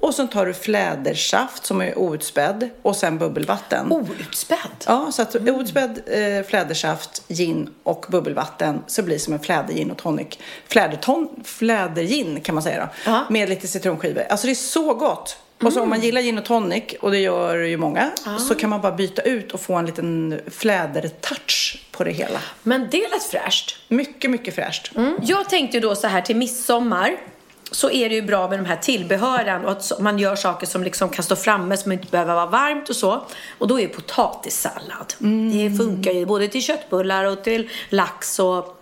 [0.00, 3.92] och så tar du flädersaft som är outspädd och sen bubbelvatten.
[3.92, 4.84] Outspädd.
[4.86, 9.90] Ja, så att outspädd eh, flädersaft, gin och bubbelvatten så blir det som en flädergin
[9.90, 10.38] och tonic.
[10.68, 13.10] Fläderton, flädergin kan man säga då.
[13.10, 13.26] Ja.
[13.30, 14.22] Med lite citronskivor.
[14.30, 15.38] Alltså det är så gott.
[15.62, 18.10] Och så om man gillar gin och tonic, och det gör ju många,
[18.48, 22.38] så kan man bara byta ut och få en liten flädertouch på det hela.
[22.62, 23.76] Men det lät fräscht.
[23.88, 24.96] Mycket, mycket fräscht.
[24.96, 25.16] Mm.
[25.22, 27.16] Jag tänkte ju då så här till midsommar
[27.70, 30.84] så är det ju bra med de här tillbehören och att man gör saker som
[30.84, 33.24] liksom kan stå framme som inte behöver vara varmt och så.
[33.58, 35.14] Och då är potatissallad.
[35.52, 38.75] Det funkar ju både till köttbullar och till lax och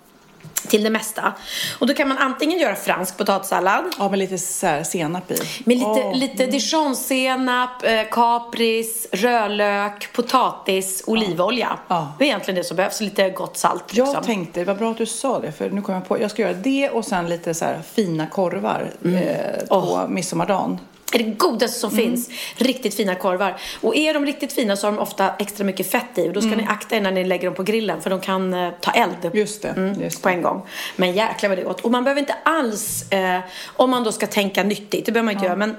[0.69, 1.33] till det mesta.
[1.79, 5.37] Och då kan man antingen göra fransk potatissallad Ja, med lite så här senap i.
[5.65, 6.17] med lite, Åh.
[6.17, 11.79] lite dijonsenap, eh, kapris, rödlök, potatis, olivolja.
[11.89, 12.13] Ja.
[12.19, 13.01] Det är egentligen det som behövs.
[13.01, 13.85] Lite gott salt.
[13.95, 14.15] Liksom.
[14.15, 16.43] Jag tänkte, var bra att du sa det, för nu kom jag på, jag ska
[16.43, 19.17] göra det och sen lite så här fina korvar Mm.
[19.17, 20.79] eh, på midsommardagen.
[21.15, 22.05] Är det godaste som Mm.
[22.05, 22.31] finns.
[22.57, 23.57] Riktigt fina korvar.
[23.81, 26.29] Och är de riktigt fina så har de ofta extra mycket fett i.
[26.29, 28.55] Och då ska ni akta er när ni lägger dem på grillen för de kan
[28.55, 29.17] eh, ta eld.
[29.25, 29.39] Mm.
[29.39, 30.63] Just det, Mm, just på en gång.
[30.97, 31.81] Men jäklar vad det är gott.
[31.81, 33.41] Och man behöver inte alls, eh,
[33.77, 35.57] om man då ska tänka nyttigt, det behöver man inte göra.
[35.57, 35.77] Men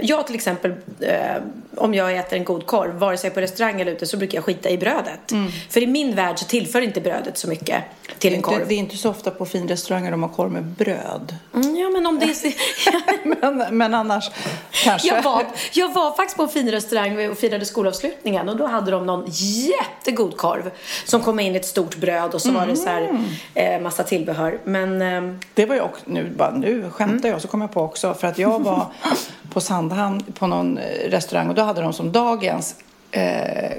[0.00, 1.36] jag till exempel, eh,
[1.76, 4.44] om jag äter en god korv, vare sig på restaurang eller ute, så brukar jag
[4.44, 5.32] skita i brödet.
[5.70, 7.84] För i min värld så tillför inte brödet så mycket
[8.18, 8.68] till en korv.
[8.68, 11.36] det är inte så ofta på finrestauranger de har korv med bröd.
[11.54, 12.54] Mm, ja, men om det är...
[13.40, 14.30] Men, men annars
[14.70, 15.08] kanske.
[15.08, 18.90] Jag var, jag var faktiskt på en fin restaurang och firade skolavslutningen och då hade
[18.90, 20.70] de någon jättegod korv
[21.04, 23.18] som kom in i ett stort bröd och så var det så här
[23.54, 24.58] eh, massa tillbehör.
[24.64, 27.80] Men eh, Det var jag också, nu, bara, nu skämtar jag, så kom jag på
[27.80, 28.86] också, för att jag var
[29.56, 32.74] på Sandhamn på någon eh, restaurang och då hade de som dagens
[33.10, 33.70] eh,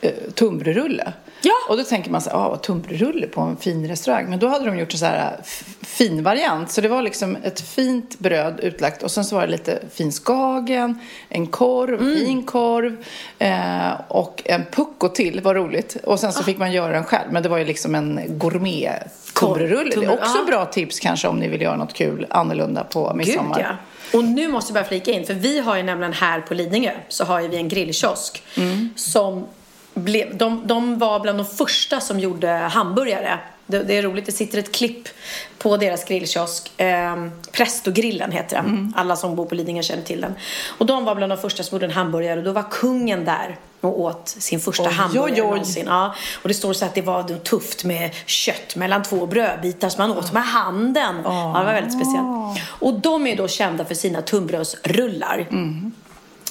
[0.00, 1.12] eh, tunnbrödsrulle.
[1.42, 1.52] Ja.
[1.68, 4.26] Och då tänker man så här, ah, vad tunnbrödsrulle på en fin restaurang.
[4.30, 6.70] Men då hade de gjort en så här f- fin variant.
[6.70, 10.12] Så det var liksom ett fint bröd utlagt och sen så var det lite fin
[10.12, 13.04] skagen, en korv, fin korv
[13.38, 15.96] eh, och en pucko till, var roligt.
[16.04, 17.32] Och sen så fick man göra den själv.
[17.32, 18.92] Men det var ju liksom en gourmet
[19.40, 19.90] tunnbrödsrulle.
[20.00, 20.44] Det är också ja.
[20.46, 23.60] bra tips kanske om ni vill göra något kul annorlunda på gud midsommar.
[23.60, 23.76] ja.
[24.14, 26.92] Och nu måste jag bara flika in, för vi har ju nämligen här på Lidingö
[27.08, 28.42] så har ju vi en grillkiosk
[28.96, 29.46] som
[29.94, 34.32] blev, de, de var bland de första som gjorde hamburgare Det, det är roligt, det
[34.32, 35.08] sitter ett klipp
[35.58, 36.80] på deras grillkiosk.
[36.80, 38.66] Eh, Prestogrillen heter den.
[38.66, 38.92] Mm.
[38.96, 40.34] Alla som bor på Lidingö känner till den.
[40.78, 43.58] Och de var bland de första som gjorde en hamburgare och då var kungen där
[43.80, 45.46] och åt sin första Oj, hamburgare oj, oj.
[45.50, 45.84] någonsin.
[45.86, 50.08] Ja, och det står så att det var tufft med kött mellan två brödbitar som
[50.08, 51.16] man åt med handen.
[51.24, 52.60] Ja, det var väldigt speciellt.
[52.66, 55.46] Och de är då kända för sina tunnbrödsrullar.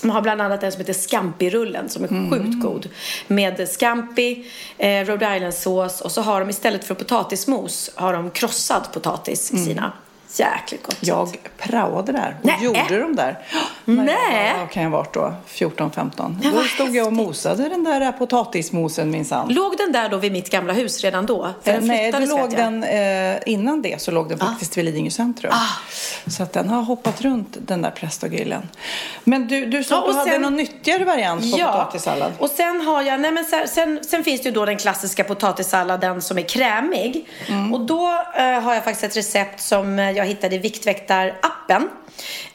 [0.03, 2.89] De har bland annat en som heter Scampi-rullen som är sjukt god.
[3.27, 4.45] Med Scampi,
[4.77, 9.57] eh, Rhode Island-sås och så har de istället för potatismos har de krossad potatis i
[9.57, 9.91] sina.
[10.39, 10.97] Jäkligt gott.
[10.99, 12.57] Jag praoade där och Nej.
[12.63, 13.39] gjorde de där.
[13.85, 14.05] Nej.
[14.05, 15.33] När jag kan jag varit då?
[15.47, 16.35] 14-15.
[16.43, 19.47] Då vad stod jag och mosade den där potatismosen minsann.
[19.53, 21.49] Låg den där då vid mitt gamla hus redan då?
[21.63, 22.51] Eh, Nej, då låg jag.
[22.51, 25.53] den, eh, innan det så låg den faktiskt vid Lidingö centrum.
[26.27, 28.69] Så att den har hoppat runt den där prästogrillen.
[29.23, 32.31] Men du, du sa Ja, att du och hade sen- någon nyttigare variant på potatissallad.
[32.39, 35.23] Och sen har jag, nej men sen, sen, sen finns det ju då den klassiska
[35.23, 37.29] potatissalladen som är krämig.
[37.47, 37.73] Mm.
[37.73, 41.89] Och då eh, har jag faktiskt ett recept som eh, jag hittade Viktväktar-appen.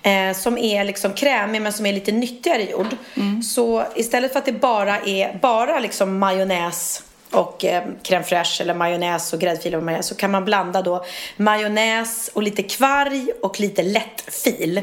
[0.03, 2.97] Eh, som är liksom krämig men som är lite nyttigare gjord.
[3.17, 3.43] Mm.
[3.43, 8.75] Så istället för att det bara är bara liksom majonnäs och eh, crème fraîche eller
[8.75, 11.05] majonnäs och gräddfil och majonnäs så kan man blanda då
[11.37, 14.79] majonnäs och lite kvarg och lite lättfil.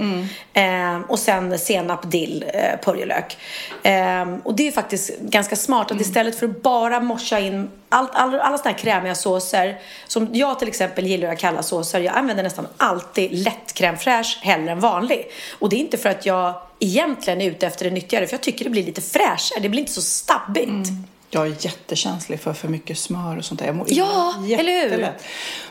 [0.53, 3.37] Eh, och sen senap, dill, eh, purjolök.
[3.83, 8.11] Eh, och det är faktiskt ganska smart att istället för att bara morsa in allt,
[8.13, 11.99] all, alla sådana här krämiga såser som jag till exempel gillar att kalla såser.
[11.99, 15.27] Jag använder nästan alltid lätt crème fraîche hellre än vanlig.
[15.59, 18.41] Och det är inte för att jag egentligen är ute efter det nyttigare för jag
[18.41, 19.59] tycker det blir lite fräschare.
[19.61, 20.89] Det blir inte så stabbigt.
[21.35, 23.67] Jag är jättekänslig för för mycket smör och sånt där.
[23.67, 25.09] Jag mår Ja, illa eller hur?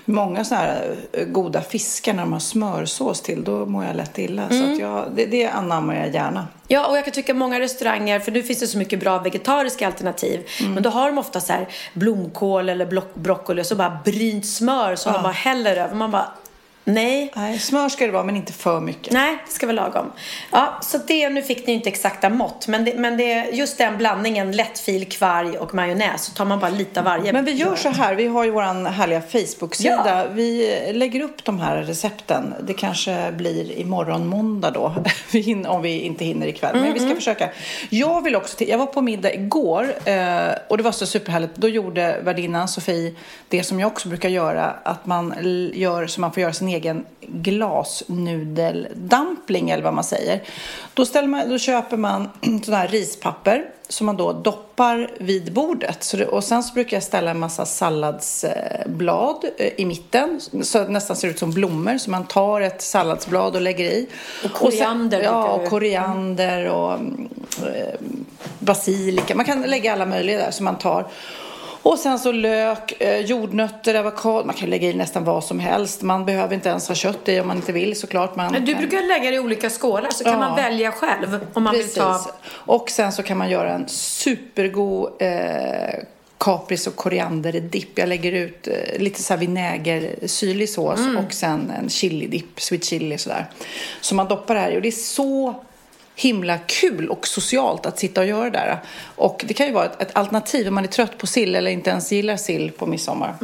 [0.04, 4.18] Många sådana här eh, goda fiskar när de har smörsås till, då mår jag lätt
[4.18, 4.48] illa.
[4.48, 4.72] Så Mm.
[4.72, 6.46] att jag, det, det anammar jag gärna.
[6.68, 9.86] Ja, och jag kan tycka många restauranger, för nu finns det så mycket bra vegetariska
[9.86, 10.40] alternativ,
[10.74, 14.96] men då har de ofta så här blomkål eller broccoli och så bara brynt smör
[14.96, 15.94] som de bara häller över.
[15.94, 16.28] Man bara,
[16.84, 17.32] nej.
[17.36, 19.12] Nej, smör ska det vara, men inte för mycket.
[19.12, 20.12] Nej, det ska vara lagom.
[20.52, 23.98] Ja, så det, nu fick ni inte exakta mått, men, det, men det, just den
[23.98, 27.32] blandningen lättfil, kvarg och majonnäs, så tar man bara lite av varje.
[27.32, 30.02] Men vi gör så här, vi har ju vår härliga Facebook-sida.
[30.06, 30.24] Ja.
[30.32, 32.54] Vi lägger upp de här recepten.
[32.62, 34.94] Det kanske blir imorgon måndag då,
[35.68, 36.80] om vi inte hinner ikväll.
[36.80, 37.50] Men vi ska försöka.
[37.90, 41.56] Jag vill också till, jag var på middag igår eh, och det var så superhärligt.
[41.56, 43.14] Då gjorde värdinnan Sofie
[43.48, 45.34] det som jag också brukar göra, att man
[45.74, 50.42] gör så man får göra sin egen glasnudeldumpling eller vad man säger.
[50.94, 52.28] Då, ställer man, då köper man
[52.64, 56.04] sådana här rispapper som man då doppar vid bordet.
[56.04, 60.78] Så det, och sen så brukar jag ställa en massa salladsblad eh, i mitten så
[60.78, 61.98] det nästan ser ut som blommor.
[61.98, 64.08] Så man tar ett salladsblad och lägger i.
[64.44, 66.98] Och koriander sen, Ja, och koriander och eh,
[68.58, 69.34] basilika.
[69.34, 71.06] Man kan lägga alla möjliga där som man tar.
[71.84, 74.44] Och sen så lök, eh, jordnötter, avokado.
[74.46, 76.02] Man kan lägga i nästan vad som helst.
[76.02, 78.36] Man behöver inte ens ha kött i om man inte vill såklart.
[78.36, 80.38] Man Men du brukar lägga det i olika skålar så kan Ja.
[80.38, 81.96] man välja själv om man Precis.
[81.96, 82.20] vill ta...
[82.52, 85.94] Och sen så kan man göra en supergod eh,
[86.38, 87.98] kapris och korianderdipp.
[87.98, 91.16] Jag lägger ut eh, lite så här vinäger, syrlig sås Mm.
[91.24, 93.46] och sen en chilidipp, sweet chili sådär.
[94.00, 95.54] Så man doppar det här i och det är så
[96.14, 98.78] himla kul och socialt att sitta och göra det där.
[99.16, 101.70] Och det kan ju vara ett, ett alternativ om man är trött på sill eller
[101.70, 103.34] inte ens gillar sill på midsommar.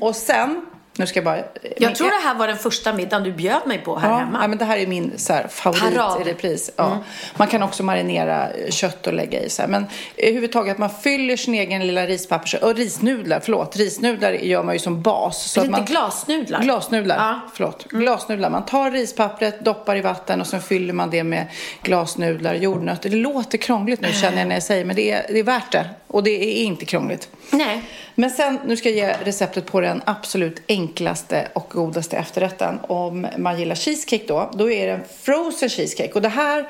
[0.00, 0.66] Och sen,
[0.96, 1.36] nu ska jag bara...
[1.36, 1.48] Mm.
[1.76, 4.38] Jag tror det här var den första middagen du bjöd mig på här Ja, hemma.
[4.42, 6.26] ja, men det här är min så här, favorit Parad.
[6.26, 6.70] repris.
[6.76, 6.98] Ja.
[7.36, 9.50] Man kan också marinera eh, kött och lägga i.
[9.50, 9.68] Så här.
[9.68, 12.54] Men överhuvudtaget att man fyller sin egen lilla rispappers...
[12.54, 13.76] Och risnudlar, förlåt.
[13.76, 15.50] Risnudlar gör man ju som bas.
[15.50, 16.62] Så Är det inte man, glasnudlar?
[16.62, 17.28] Glasnudlar, Ja.
[17.28, 17.40] Mm.
[17.54, 17.84] förlåt.
[17.90, 18.50] Glasnudlar.
[18.50, 21.46] Man tar rispappret, doppar i vatten och sen fyller man det med
[21.82, 23.10] glasnudlar, jordnötter.
[23.10, 25.72] Det låter krångligt nu känner jag när jag säger men det är, det är värt
[25.72, 25.84] det.
[26.10, 27.28] Och det är inte krångligt.
[27.50, 27.82] Nej.
[28.14, 32.78] Men sen, nu ska jag ge receptet på den absolut enklaste och godaste efterrätten.
[32.82, 36.12] Om man gillar cheesecake då, då är det en frozen cheesecake.
[36.12, 36.68] Och det här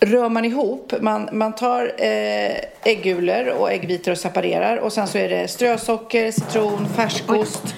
[0.00, 0.92] rör man ihop.
[1.00, 4.76] Man, man tar eh, äggulor och äggvitor och separerar.
[4.76, 7.74] Och sen så är det strösocker, citron, färskost,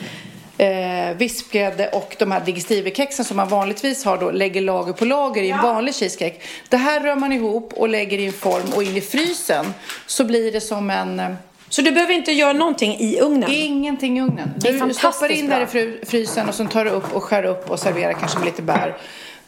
[0.59, 5.43] eh, vispgrädde och de här digestivekexen som man vanligtvis har då lägger lager på lager
[5.43, 6.37] i en vanlig cheesecake.
[6.69, 9.75] Det här rör man ihop och lägger i en form och in i frysen.
[10.07, 11.21] Så blir det som en...
[11.21, 11.29] eh,
[11.69, 13.51] Så du behöver inte göra någonting i ugnen?
[13.53, 14.51] Ingenting i ugnen.
[14.57, 17.79] Du stoppar in det i frysen och sen tar du upp och skär upp och
[17.79, 18.97] serverar kanske med lite bär.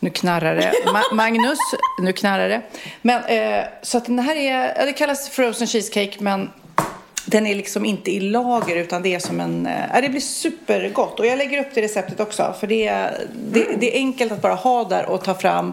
[0.03, 0.73] Nu knarrar det.
[0.87, 1.59] Ma- Magnus,
[2.03, 2.62] nu knarrar det.
[3.03, 6.51] Men, eh, så att den här är, ja, det kallas frozen cheesecake men
[7.26, 10.20] den är liksom inte i lager utan det är som en, eh, ja, det blir
[10.20, 11.20] supergott.
[11.20, 14.42] Och jag lägger upp det receptet också för det är, det, det är enkelt att
[14.42, 15.72] bara ha där och ta fram.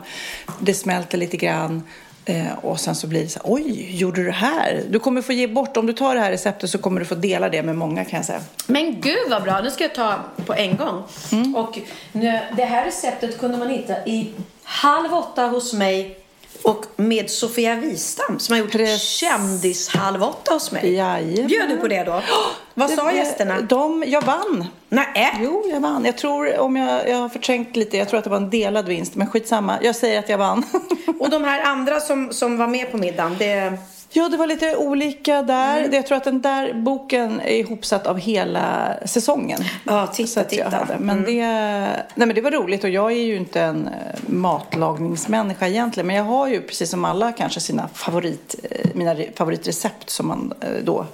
[0.60, 1.83] Det smälter lite grann.
[2.25, 4.83] Eh, och sen så blir det så här, oj, gjorde du det här?
[4.89, 7.15] Du kommer få ge bort, om du tar det här receptet så kommer du få
[7.15, 8.41] dela det med många kan jag säga.
[8.67, 11.03] Men gud vad bra, nu ska jag ta på en gång.
[11.31, 11.55] Mm.
[11.55, 11.79] Och
[12.12, 14.33] nu, det här receptet kunde man hitta i
[14.63, 16.19] Halv åtta hos mig
[16.63, 19.01] och med Sofia Wistam som har gjort Precis.
[19.01, 20.93] kändis Halv åtta hos mig.
[20.93, 21.47] Jajamän.
[21.47, 22.21] Bjöd du på det då?
[22.73, 23.61] Vad sa Det- gästerna?
[23.61, 24.65] De, jag vann.
[24.89, 25.37] Nej.
[25.41, 26.05] Jo, jag vann.
[26.05, 28.85] Jag tror, om jag, jag har förträngt lite, jag tror att det var en delad
[28.87, 29.77] vinst, men skitsamma.
[29.81, 30.63] Jag säger att jag vann.
[31.19, 33.73] Och de här andra som, som var med på middagen, det...
[34.11, 35.79] ja, det var lite olika där.
[35.79, 35.93] Mm.
[35.93, 39.59] Jag tror att den där boken är ihopsatt av hela säsongen.
[39.85, 40.69] Ja, titta, titta.
[40.69, 40.97] hade.
[40.99, 43.93] Men, det, nej, men det var roligt och jag är ju inte en eh,
[44.27, 46.07] matlagningsmänniska egentligen.
[46.07, 50.27] Men jag har ju precis som alla kanske sina favorit, eh, mina re- favoritrecept som
[50.27, 51.05] man eh, då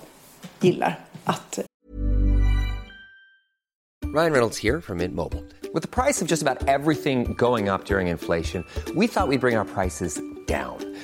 [0.62, 1.60] gillar att
[4.16, 5.44] Ryan Reynolds here from Mint Mobile.
[5.74, 8.64] With the price of just about everything going up during inflation,
[8.96, 10.93] we thought we'd bring our prices down.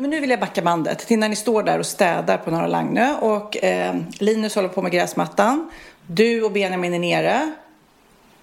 [0.00, 2.66] Men nu vill jag backa bandet till när ni står där och städar på Norra
[2.66, 5.70] Lagnö och eh, Linus håller på med gräsmattan.
[6.06, 7.52] Du och Benjamin är nere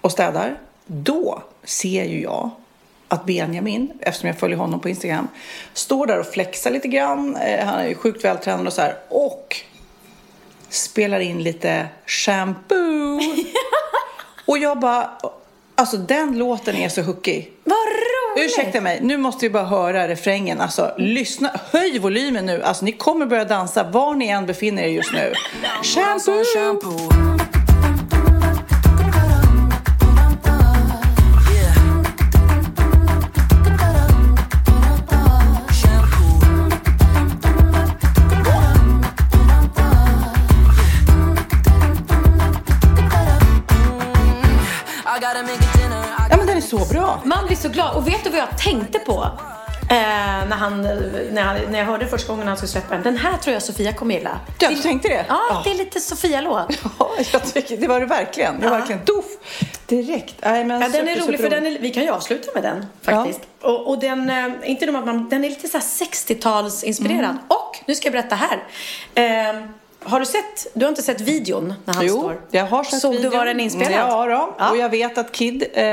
[0.00, 0.60] och städar.
[0.86, 2.50] Då ser ju jag
[3.08, 5.28] att Benjamin, eftersom jag följer honom på Instagram,
[5.72, 7.36] står där och flexar lite grann.
[7.36, 8.96] Eh, han är ju sjukt vältränad och så här.
[9.08, 9.56] Och
[10.68, 13.20] spelar in lite shampoo.
[14.46, 15.10] och jag bara,
[15.74, 17.52] alltså den låten är så hookig.
[17.64, 17.97] Vad!
[18.44, 20.60] Ursäkta mig, nu måste vi bara höra refrängen.
[20.60, 22.62] Alltså, lyssna, höj volymen nu.
[22.62, 25.32] Alltså, ni kommer börja dansa var ni än befinner er just nu.
[25.82, 27.08] Shampoo!
[27.10, 27.37] Ja,
[46.68, 47.22] så bra.
[47.24, 47.96] Man blir så glad.
[47.96, 49.26] Och vet du vad jag tänkte på?
[49.90, 49.96] Eh,
[50.48, 53.02] när, han, när, han, när jag hörde första gången han skulle släppa den.
[53.02, 54.40] Den här tror jag Sofia kommer gilla.
[54.58, 55.24] Ja, du tänkte det?
[55.28, 56.78] Ja, det är lite Sofia-låt.
[56.98, 58.60] Ja, jag tycker, det var det verkligen.
[58.60, 59.24] Det var verkligen doff.
[59.86, 60.34] Direkt.
[60.42, 62.86] Nej, men Ja, den är rolig för den är, vi kan ju avsluta med den
[63.02, 63.40] faktiskt.
[63.60, 67.18] Och, och den, eh, inte nog man, den är lite så här 60-talsinspirerad.
[67.18, 67.38] Mm.
[67.48, 68.64] Och nu ska jag berätta här.
[69.14, 69.62] Eh,
[70.02, 72.40] har du sett, du har inte sett videon när han Jo, står?
[72.50, 73.38] jag har sett Såg du videon.
[73.38, 73.92] var den inspelad?
[73.92, 74.54] Ja, då.
[74.58, 74.70] Ja.
[74.70, 75.84] och jag vet att Kid, eh,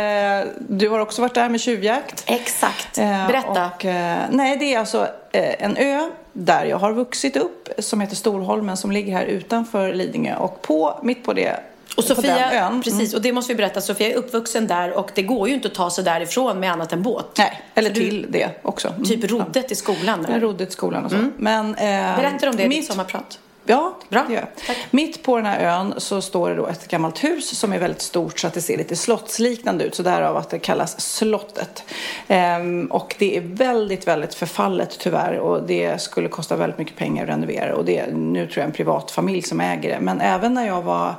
[0.70, 2.24] du har också varit där med tjuvjakt.
[2.28, 2.98] Exakt.
[2.98, 3.70] Eh, Berätta.
[3.76, 8.02] Och, eh, nej, det är alltså eh, en ö där jag har vuxit upp som
[8.02, 10.36] heter Storholmen som ligger här utanför Lidingö.
[10.36, 11.60] Och på, mitt på det
[11.98, 15.48] Och Sofia, precis, och det måste vi berätta, Sofia är uppvuxen där och det går
[15.48, 17.26] ju inte att ta sig därifrån med annat än båt.
[17.38, 18.88] Nej, eller du till det också.
[18.88, 19.04] Mm.
[19.04, 20.32] Typ rodde till skolan där.
[20.34, 21.18] Jag rodde till skolan och så.
[21.38, 23.40] Men, eh, Berätta om det i mitt, sommarprat.
[23.66, 24.26] Ja, Bra.
[24.28, 24.66] det gör jag.
[24.68, 24.78] Tack.
[24.92, 28.02] Mitt på den här ön så står det då ett gammalt hus som är väldigt
[28.02, 29.96] stort så att det ser lite slottsliknande ut.
[29.96, 31.84] Så därav att det kallas slottet.
[32.28, 35.40] Ehm, och det är väldigt, väldigt förfallet tyvärr.
[35.40, 37.76] Och det skulle kosta väldigt mycket pengar att renovera.
[37.76, 40.00] Och det är nu tror jag en privat familj som äger det.
[40.00, 41.16] Men även när jag var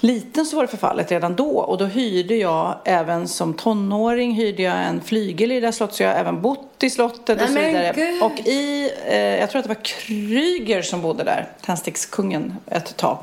[0.00, 1.58] liten så var det förfallet redan då.
[1.58, 5.96] Och då hyrde jag även som tonåring hyrde jag en flygel i det där slottet.
[5.96, 8.24] Så jag har även bott i slottet och så Nej, men vidare.
[8.24, 13.18] Och i, eh, jag tror att det var Kryger som bodde där, tändstickskungen ett tag,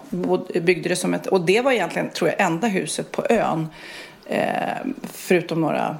[0.61, 3.67] byggde det som ett, och det var egentligen, tror jag, enda huset på ön.
[4.25, 4.41] Eh,
[5.13, 5.97] förutom några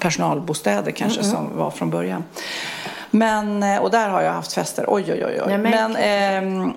[0.00, 2.24] personalbostäder kanske som var från början.
[3.10, 5.40] Men, eh, och där har jag haft fester, oj oj oj.
[5.40, 5.42] oj.
[5.46, 6.72] Nej, men- men ehm,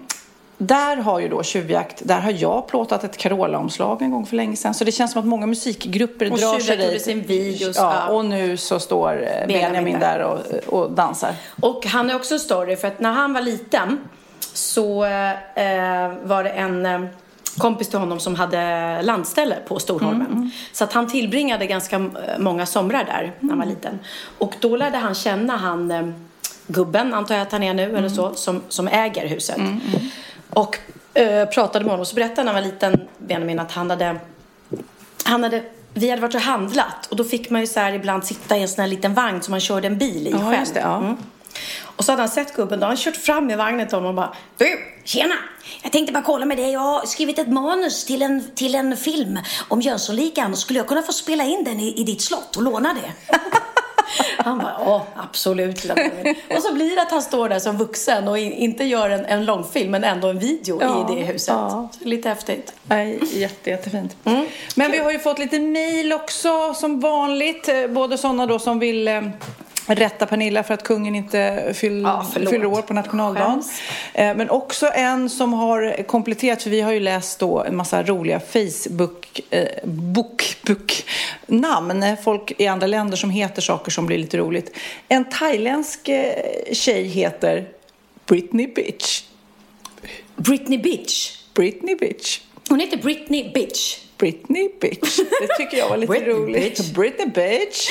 [0.67, 4.55] där har ju då Tjuvjakt, där har jag plåtat ett Carola-omslag en gång för länge
[4.55, 4.73] sedan.
[4.73, 7.01] Så det känns som att många musikgrupper Och drar sig dit.
[7.01, 10.19] sin videos, Ja, och nu så står eh, Benjamin Benjamin där.
[10.19, 10.39] och,
[10.73, 11.35] och dansar.
[11.61, 13.99] Och han är också en story för att när han var liten
[14.53, 17.01] så eh, var det en eh,
[17.57, 20.51] kompis till honom som hade landställe på Storholmen.
[20.71, 22.01] Så att han tillbringade ganska eh,
[22.39, 23.99] många somrar där när han var liten.
[24.37, 26.07] Och då lärde han känna han eh,
[26.67, 29.57] gubben, antar jag att han är nu eller så, som, som äger huset.
[30.53, 30.77] Och
[31.13, 34.19] eh, pratade med honom så berättade han när han var liten, Benjamin, att han hade
[35.23, 38.25] han hade, vi hade varit och handlat och då fick man ju så här ibland
[38.25, 40.59] sitta i en sån här liten vagn som man körde en bil i Ja, själv.
[40.59, 40.97] just det, ja.
[40.97, 41.17] Mm.
[41.83, 44.09] Och så hade han sett gubben, då hade han kört fram i vagnen till honom
[44.09, 45.33] och bara Du, tjena!
[45.83, 48.97] Jag tänkte bara kolla med dig, jag har skrivit ett manus till en, till en
[48.97, 50.55] film om Jönssonligan.
[50.57, 53.37] Skulle jag kunna få spela in den i, i ditt slott och låna det?
[54.37, 55.83] Han bara, ja absolut.
[55.83, 58.83] lilla Benjamin." Och så blir det att han står där som vuxen och in, inte
[58.83, 61.47] gör en, en långfilm men ändå en video Ja, i det huset.
[61.47, 61.89] ja.
[61.99, 62.73] Lite häftigt.
[62.83, 64.15] Nej, jätte, jättefint.
[64.25, 64.45] Mm.
[64.75, 67.67] Men vi har ju fått lite mejl också som vanligt.
[67.69, 69.21] Eh, Både sådana då som vill eh,
[69.95, 73.51] rätta Pernilla för att kungen inte fyll, Ja, fyller år på nationaldagen.
[73.51, 73.81] Skäms.
[74.13, 78.03] Eh, Men också en som har kompletterat, för vi har ju läst då en massa
[78.03, 81.05] roliga Facebook, eh, book, book,
[81.45, 82.17] namn.
[82.23, 84.77] Folk i andra länder som heter saker som blir lite roligt.
[85.07, 86.33] En thailändsk eh,
[86.73, 87.67] tjej heter
[88.25, 89.23] Britney Bitch.
[90.35, 91.37] Britney Bitch.
[91.53, 92.39] Britney Bitch.
[92.69, 93.97] Hon heter Britney Bitch.
[94.21, 95.17] Britney bitch.
[95.41, 96.77] Det tycker jag var lite Britney roligt.
[96.77, 96.93] bitch.
[96.93, 97.89] Britney bitch.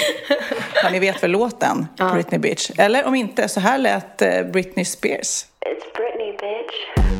[0.83, 1.87] Ja, ni vet väl låten?
[2.13, 2.71] Britney bitch.
[2.79, 5.45] Eller om inte, så här lät eh, Britney Spears.
[5.67, 7.20] It's Britney, bitch.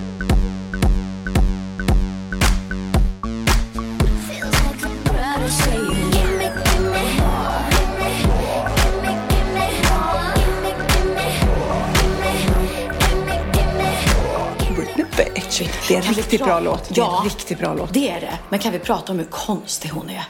[15.25, 15.63] Bitch.
[15.89, 16.89] Det är en riktigt bra låt.
[16.89, 17.19] Det är Ja.
[17.19, 17.95] en riktigt bra låt.
[17.95, 18.39] Det är det.
[18.49, 20.25] Men kan vi prata om hur konstig hon är?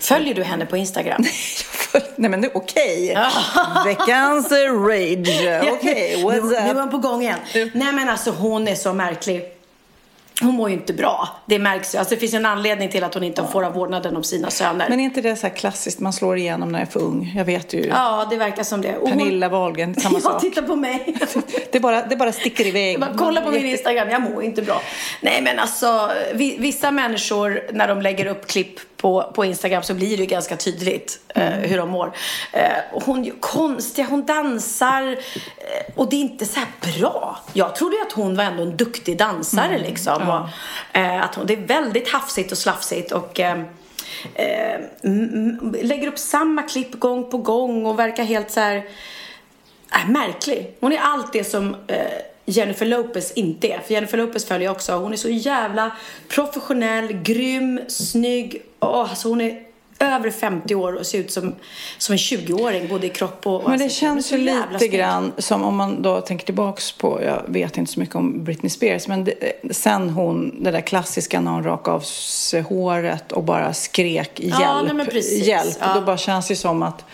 [0.00, 1.24] Följer du henne på Instagram?
[2.16, 3.16] Nej men nu, okej.
[3.84, 5.62] Veckans rage.
[5.72, 6.76] Okej, nu, what's nu är up?
[6.76, 7.38] hon på gång igen.
[7.54, 9.42] Nej men alltså hon är så märklig.
[10.42, 11.28] Hon mår ju inte bra.
[11.46, 11.98] Det märks ju.
[11.98, 14.86] Alltså det finns en anledning till att hon inte får av vårdnaden om sina söner.
[14.88, 17.32] Men är inte det så här klassiskt, man slår igenom när jag är för ung?
[17.36, 17.86] Jag vet ju.
[17.86, 18.96] Ja, det verkar som det.
[18.96, 20.40] Och hon- Pernilla Wahlgren, samma Ja, sak.
[20.40, 21.16] titta på mig.
[21.72, 23.00] Det bara, det bara sticker iväg.
[23.00, 24.82] Bara, kolla på min Instagram, jag mår inte bra.
[25.20, 29.94] Nej men alltså, vi, vissa människor när de lägger upp klipp på, på Instagram så
[29.94, 32.12] blir det ju ganska tydligt eh, hur de mår.
[32.52, 37.38] Eh, och hon är konstig, hon dansar eh, och det är inte så bra.
[37.52, 40.28] Jag trodde ju att hon var ändå en duktig dansare liksom.
[40.28, 40.48] Och,
[40.98, 43.58] eh, att hon, det är väldigt hafsigt och slafsigt och eh,
[44.34, 44.80] eh,
[45.82, 48.84] lägger upp samma klipp gång på gång och verkar helt så här
[50.08, 50.76] märklig.
[50.80, 51.76] Hon är allt det som
[52.50, 53.78] Jennifer Lopez inte är.
[53.78, 54.92] För Jennifer Lopez följer jag också.
[54.92, 55.90] Hon är så jävla
[56.28, 58.62] professionell, grym, snygg.
[58.80, 59.62] Åh, alltså hon är
[60.00, 61.54] över 50 år och ser ut som,
[61.98, 64.92] som en 20-åring både i kropp och, Men det är känns ju lite snygg.
[64.92, 68.70] grann som om man då tänker tillbaks på, jag vet inte så mycket om Britney
[68.70, 69.34] Spears, men det,
[69.70, 74.60] sen hon, det där klassiska när hon rakade av sig håret och bara skrek hjälp,
[74.60, 75.76] Ja, nej, hjälp.
[75.80, 75.94] Ja.
[75.94, 77.04] Då bara känns det som att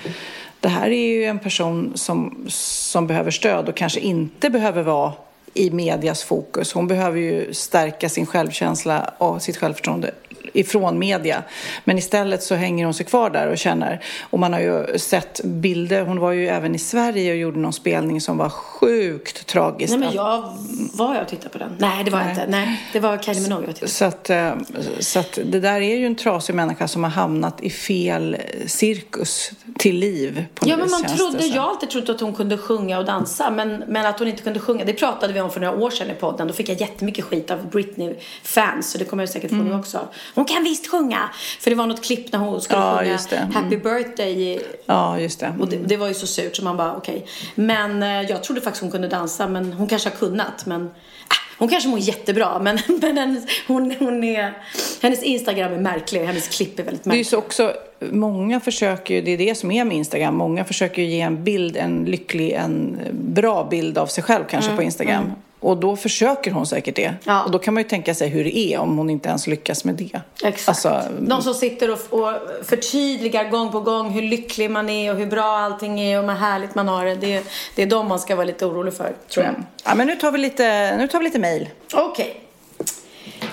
[0.64, 5.12] det här är ju en person som, som behöver stöd och kanske inte behöver vara
[5.54, 6.72] i medias fokus.
[6.72, 10.10] Hon behöver ju stärka sin självkänsla och sitt självförtroende
[10.54, 11.42] ifrån media.
[11.84, 14.00] Men istället så hänger hon sig kvar där och känner.
[14.30, 16.04] Och man har ju sett bilder.
[16.04, 19.90] Hon var ju även i Sverige och gjorde någon spelning som var sjukt tragisk.
[19.90, 20.52] Nej men jag,
[20.92, 21.76] var jag och tittade på den?
[21.78, 22.46] Nej det var jag inte.
[22.48, 23.90] Nej, det var Kylie Minogue jag.
[23.90, 24.52] Så att, eh,
[25.00, 28.36] så att det där är ju en trasig människa som har hamnat i fel
[28.66, 30.44] cirkus till liv.
[30.54, 33.50] På Ja men man trodde, jag har alltid trott att hon kunde sjunga och dansa
[33.50, 36.10] men, men att hon inte kunde sjunga, det pratade vi om för några år sedan
[36.10, 36.46] i podden.
[36.46, 39.68] Då fick jag jättemycket skit av Britney-fans så det kommer jag säkert få Mm.
[39.68, 40.08] nu också.
[40.34, 41.30] Hon kan visst sjunga!
[41.60, 43.36] För det var något klipp när hon skulle Ja, sjunga.
[43.36, 43.52] Mm.
[43.52, 45.54] Happy birthday Ja, just det.
[45.60, 47.26] och det, det var ju så surt så man bara okej.
[47.54, 50.86] Men eh, jag trodde faktiskt hon kunde dansa men hon kanske har kunnat men
[51.28, 54.58] ah, hon kanske mår jättebra men, men hennes, hon, hon är,
[55.02, 59.30] hennes Instagram är märklig hennes klipp är väldigt Det är också, många försöker ju, det
[59.30, 62.98] är det som är med Instagram, många försöker ju ge en bild, en lycklig, en
[63.12, 65.32] bra bild av sig själv kanske på Instagram.
[65.64, 67.04] Och då försöker hon säkert det.
[67.04, 67.44] Mm, Ja.
[67.44, 69.84] Och då kan man ju tänka sig hur det är om hon inte ens lyckas
[69.84, 70.20] med det.
[70.44, 70.68] Exakt.
[70.68, 75.18] Alltså, De som sitter och, och förtydligar gång på gång hur lycklig man är och
[75.18, 77.14] hur bra allting är och hur härligt man har det.
[77.14, 77.44] Det,
[77.76, 79.54] det är de man ska vara lite orolig för, tror jag.
[79.84, 81.68] ja, men nu tar vi lite, nu tar vi lite mail.
[81.94, 82.40] Okej.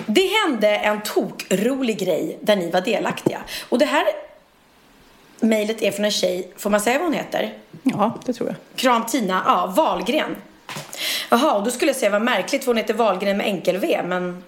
[0.06, 3.38] Det hände en tokrolig grej där ni var delaktiga.
[3.68, 4.04] Och det här
[5.40, 7.54] mejlet är från en tjej, får man säga vad hon heter?
[7.82, 8.56] Ja, det tror jag.
[8.76, 10.36] Kram Tina, ja, Wahlgren.
[11.30, 14.44] Jaha, och då skulle jag säga vad märkligt för hon heter Wahlgren med enkel-V, men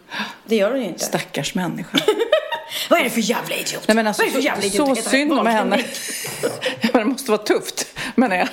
[0.47, 1.05] det gör hon ju inte.
[1.05, 1.99] Stackars människa.
[2.91, 3.83] Vad är det för jävla idiot?
[3.89, 4.87] Nej, men alltså, vad är det för så, jävla idiot?
[4.89, 5.79] så heta synd om henne.
[6.43, 6.49] ja,
[6.93, 8.49] men det måste vara tufft, menar jag.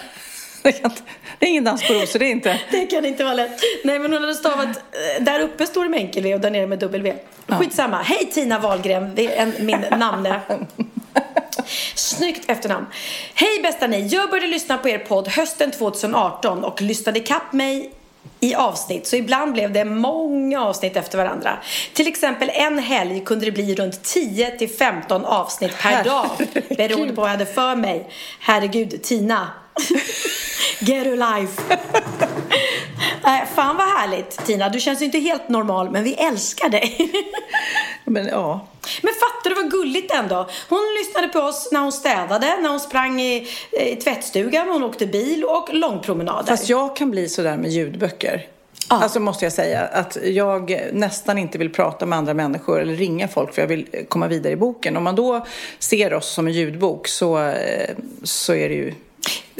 [0.63, 1.01] Det kan inte-
[1.39, 2.59] det är ingen dans på rosor, det är inte.
[2.71, 3.59] Det kan inte vara lätt.
[3.83, 4.67] Nej, men hon hade stavat...
[4.67, 7.13] eh, Där uppe står det med enkel-V och där nere med dubbel-V.
[7.47, 8.01] Skitsamma.
[8.01, 10.39] Hej Tina Wahlgren, det är en, min namne.
[11.95, 12.85] Snyggt efternamn.
[13.33, 17.91] Hej bästa ni, jag började lyssna på er podd hösten 2018 och lyssnade ikapp mig
[18.39, 21.57] i avsnitt, så ibland blev det många avsnitt efter varandra.
[21.93, 26.29] Till exempel en helg kunde det bli runt 10 till 15 avsnitt per dag.
[26.77, 28.09] Beroende på vad jag hade för mig.
[28.39, 29.47] Herregud, Tina.
[30.79, 31.61] Get a life.
[33.23, 34.69] Nej, fan vad härligt Tina.
[34.69, 37.11] Du känns ju inte helt normal, men vi älskar dig.
[38.05, 38.67] Men ja,
[39.01, 40.49] Men fattar du vad gulligt ändå?
[40.69, 45.07] Hon lyssnade på oss när hon städade, när hon sprang i, i tvättstugan, hon åkte
[45.07, 46.47] bil och långpromenader.
[46.47, 48.47] Fast jag kan bli sådär med ljudböcker.
[48.89, 48.95] Ja.
[49.03, 53.27] Alltså måste jag säga att jag nästan inte vill prata med andra människor eller ringa
[53.27, 54.97] folk för jag vill komma vidare i boken.
[54.97, 55.45] Om man då
[55.79, 57.89] ser oss som en ljudbok så, eh,
[58.23, 58.93] så är det ju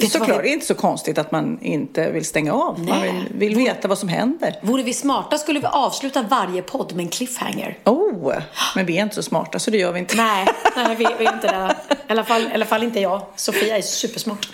[0.10, 2.80] såklart vi- inte så konstigt att man inte vill stänga av.
[2.80, 3.12] Man Nej.
[3.12, 4.56] vill, vill veta vad som händer.
[4.62, 7.78] Vore vi smarta skulle vi avsluta varje podd med en cliffhanger.
[7.86, 8.34] Oh,
[8.76, 10.16] men vi är inte så smarta så det gör vi inte.
[10.16, 11.76] Nej, nej vi, vi är inte det.
[12.08, 13.22] I alla, fall, I alla fall inte jag.
[13.36, 14.50] Sofia är supersmart.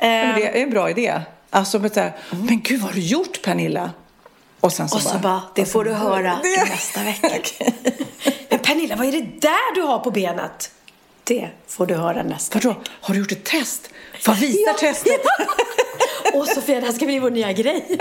[0.00, 1.20] Men det är en bra idé.
[1.50, 3.90] Alltså, men, här, men gud vad har du gjort Pernilla?
[4.60, 5.18] Och sen så Och så bara...
[5.22, 7.28] bara, det får du höra Det- nästa vecka.
[8.48, 10.70] Men Pernilla, vad är det där du har på benet?
[11.26, 12.76] Det får du höra nästa Vadå?
[12.88, 13.90] Har du gjort ett test?
[14.26, 15.20] Vad visar testet?
[16.34, 17.98] Och Sofia, det här ska bli vår nya grej.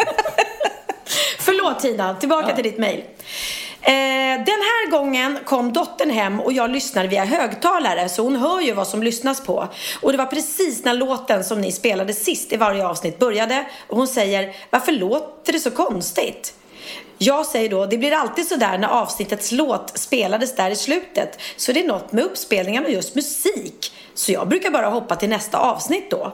[1.40, 3.04] Förlåt Tina, tillbaka till ditt mejl.
[3.82, 3.92] Eh,
[4.46, 8.74] den här gången kom dottern hem och jag lyssnade via högtalare så hon hör ju
[8.74, 9.68] vad som lyssnas på.
[10.02, 13.98] Och det var precis när låten som ni spelade sist i varje avsnitt började och
[13.98, 16.54] hon säger Varför låter det så konstigt?
[17.18, 21.72] Jag säger då, det blir alltid sådär när avsnittets låt spelades där i slutet så
[21.72, 23.94] det är något med uppspelningarna och just musik.
[24.14, 26.34] Så jag brukar bara hoppa till nästa avsnitt då.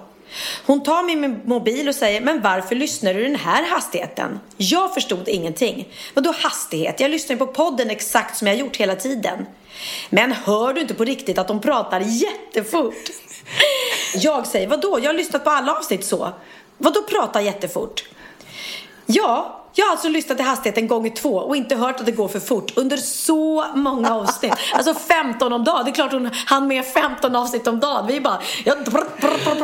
[0.65, 4.39] Hon tar min mobil och säger, men varför lyssnar du i den här hastigheten?
[4.57, 5.88] Jag förstod ingenting.
[6.13, 6.99] Vadå hastighet?
[6.99, 9.45] Jag lyssnar ju på podden exakt som jag gjort hela tiden.
[10.09, 13.09] Men hör du inte på riktigt att de pratar jättefort?
[14.15, 14.99] Jag säger, vadå?
[15.01, 16.29] Jag har lyssnat på alla avsnitt så.
[16.77, 18.03] Vadå prata jättefort?
[19.05, 22.28] Ja, jag har alltså lyssnat till hastigheten gånger två och inte hört att det går
[22.28, 24.53] för fort under så många avsnitt.
[24.74, 25.86] Alltså 15 om dagen.
[25.86, 28.07] Det är klart hon hann med 15 avsnitt om dagen.
[28.07, 28.41] Vi bara...
[28.65, 28.76] Ja.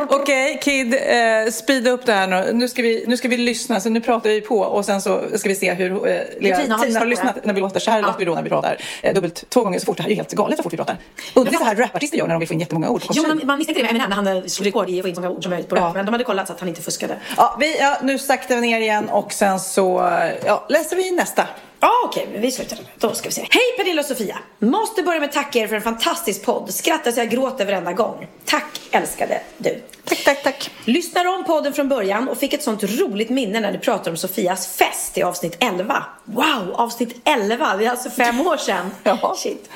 [0.09, 2.53] Okej, Kid, eh, speeda upp det här nu.
[2.53, 5.21] Nu ska, vi, nu ska vi lyssna, så nu pratar vi på och sen så
[5.35, 6.07] ska vi se hur...
[6.07, 6.17] Eh,
[6.61, 7.41] Tina har lyssnat har lyssnat det.
[7.43, 7.79] när vi låter?
[7.79, 8.05] Så här Ja.
[8.07, 9.97] låter vi då när vi pratar eh, dubbelt två gånger så fort.
[9.97, 10.97] Det här är ju helt galet så fort vi pratar.
[11.33, 13.57] Undrar så här rapartister gör när de vill få in jättemånga ord Jo, man, man
[13.57, 15.43] misstänkte det med Eminem när han slog rekord i att få in så många ord
[15.43, 15.83] som möjligt på rap.
[15.83, 15.93] Ja.
[15.93, 17.17] Men de hade kollat så att han inte fuskade.
[17.37, 21.11] Ja, vi, ja, nu saktar vi ner igen och sen så eh, ja, läser vi
[21.11, 21.47] nästa.
[21.79, 22.79] Ja, okej, men vi slutar.
[22.99, 23.41] Då ska vi se.
[23.41, 24.39] Hej Pernilla och Sofia!
[24.59, 26.73] Måste börja med att tacka er för en fantastisk podd.
[26.73, 28.27] Skrattar så jag gråter varenda gång.
[28.45, 29.81] Tack älskade du.
[30.03, 30.71] Tack, tack, tack.
[30.85, 34.17] Lyssnar om podden från början och fick ett sånt roligt minne när ni pratade om
[34.17, 36.03] Sofias fest i avsnitt 11.
[36.23, 37.77] Wow, avsnitt 11!
[37.77, 38.91] Det är alltså fem år sedan.
[39.03, 39.35] Ja.
[39.37, 39.69] Shit.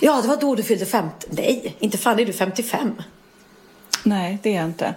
[0.00, 1.26] Ja, det var då du fyllde 50.
[1.30, 3.02] Nej, inte fan är du 55.
[4.02, 4.94] Nej, det är jag inte.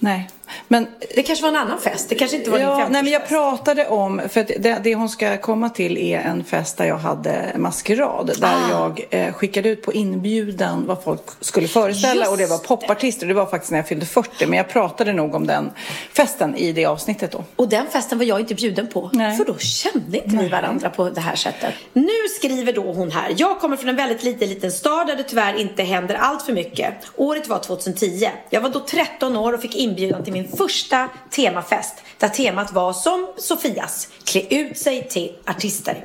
[0.00, 0.28] Nej,
[0.68, 2.08] men Det kanske var en annan fest.
[2.08, 4.94] Det kanske inte var din Ja, 50 nej, men jag pratade om, för det, det
[4.94, 8.32] hon ska komma till är en fest där jag hade maskerad.
[8.40, 8.70] Där Ah.
[8.70, 13.26] jag eh, skickade ut på inbjudan vad folk skulle föreställa Just och det var popartister.
[13.26, 15.70] Det var faktiskt när jag fyllde 40, men jag pratade nog om den
[16.12, 17.44] festen i det avsnittet då.
[17.56, 19.10] Och den festen var jag inte bjuden på.
[19.12, 19.36] Nej.
[19.36, 21.74] För då kände inte vi varandra på det här sättet.
[21.92, 23.34] Nu skriver då hon här.
[23.36, 26.52] Jag kommer från en väldigt liten, liten stad där det tyvärr inte händer allt för
[26.52, 26.94] mycket.
[27.16, 28.28] Året var 2010.
[28.50, 31.94] Jag var då 13 år och fick inbjudan till min första temafest.
[32.18, 34.08] Där temat var som Sofias.
[34.24, 36.04] Klä ut sig till artister.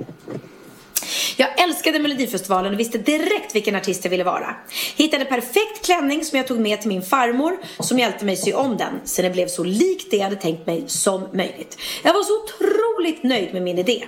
[1.38, 4.55] Jag älskade Melodifestivalen och visste direkt vilken artist jag ville vara.
[4.95, 8.77] Hittade perfekt klänning som jag tog med till min farmor som hjälpte mig sy om
[8.77, 11.77] den så den blev så lik det jag hade tänkt mig som möjligt.
[12.03, 14.05] Jag var så otroligt nöjd med min idé.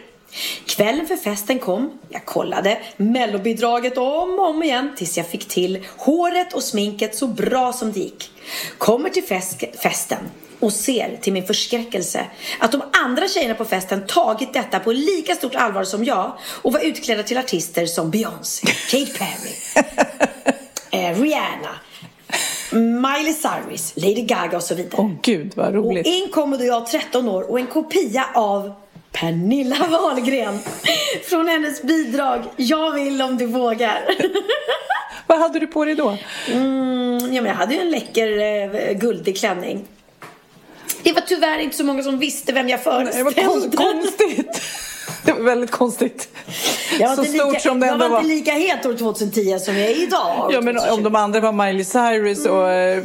[0.66, 5.86] Kvällen för festen kom, jag kollade mellobidraget om och om igen tills jag fick till
[5.98, 8.32] håret och sminket så bra som det gick.
[8.78, 10.20] Kommer till fest- festen
[10.60, 12.26] och ser till min förskräckelse
[12.60, 16.74] att de andra tjejerna på festen tagit detta på lika stort allvar som jag och
[16.74, 19.84] var utklädda till artister som Beyoncé, Katy Perry,
[21.12, 21.76] eh, Rihanna,
[22.72, 25.02] Miley Cyrus, Lady Gaga och så vidare.
[25.02, 26.08] Åh gud vad Och roligt.
[26.08, 28.74] in kommer då jag 13 år och en kopia av
[29.20, 30.60] Pernilla Wahlgren
[31.30, 34.02] från hennes bidrag Jag vill om du vågar.
[35.28, 36.18] Vad hade du på dig då?
[36.52, 39.86] Mm, ja, men jag hade ju en läcker eh, guldig klänning.
[41.04, 43.48] Det var tyvärr inte så många som visste vem jag Det var föreställde.
[43.48, 44.62] kon- konstigt.
[45.26, 46.30] Det var väldigt konstigt.
[47.00, 48.18] Jag var, Så inte stort lika, som det jag ändå var var.
[48.20, 50.50] inte lika het år 2010 som jag är idag.
[50.54, 50.94] Ja, men 2020.
[50.98, 53.04] om de andra var Miley Cyrus och eh,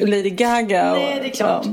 [0.00, 0.92] Lady Gaga.
[0.92, 1.66] Och, Nej, det är klart.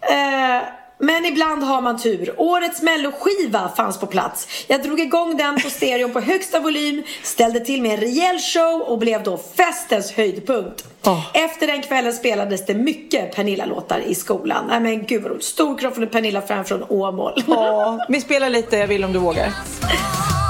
[0.00, 0.56] Ja.
[0.56, 0.62] Eh,
[0.98, 2.34] men ibland har man tur.
[2.36, 4.48] Årets melloskiva fanns på plats.
[4.66, 8.80] Jag drog igång den på stereon på högsta volym, ställde till med en rejäl show
[8.80, 10.84] och blev då festens höjdpunkt.
[11.06, 11.26] Åh.
[11.34, 14.64] Efter den kvällen spelades det mycket Pernilla-låtar i skolan.
[14.68, 15.44] Nej men gud vad roligt.
[15.44, 17.42] Stor kram från en Pernilla-fan från Åmål.
[17.46, 19.52] Ja, vi spelar lite Jag vill om du vågar.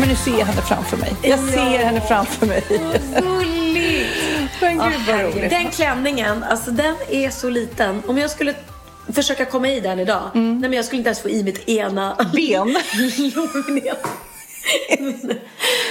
[0.00, 1.12] men nu ser jag henne framför mig.
[1.22, 2.64] Jag ser henne framför mig.
[2.68, 4.08] Gulligt!
[4.60, 5.50] Men gud vad roligt.
[5.50, 8.02] Den klänningen, alltså den är så liten.
[8.06, 8.54] Om jag skulle
[9.12, 12.16] försöka komma i den idag, nej men jag skulle inte ens få i mitt ena
[12.34, 12.76] Ben.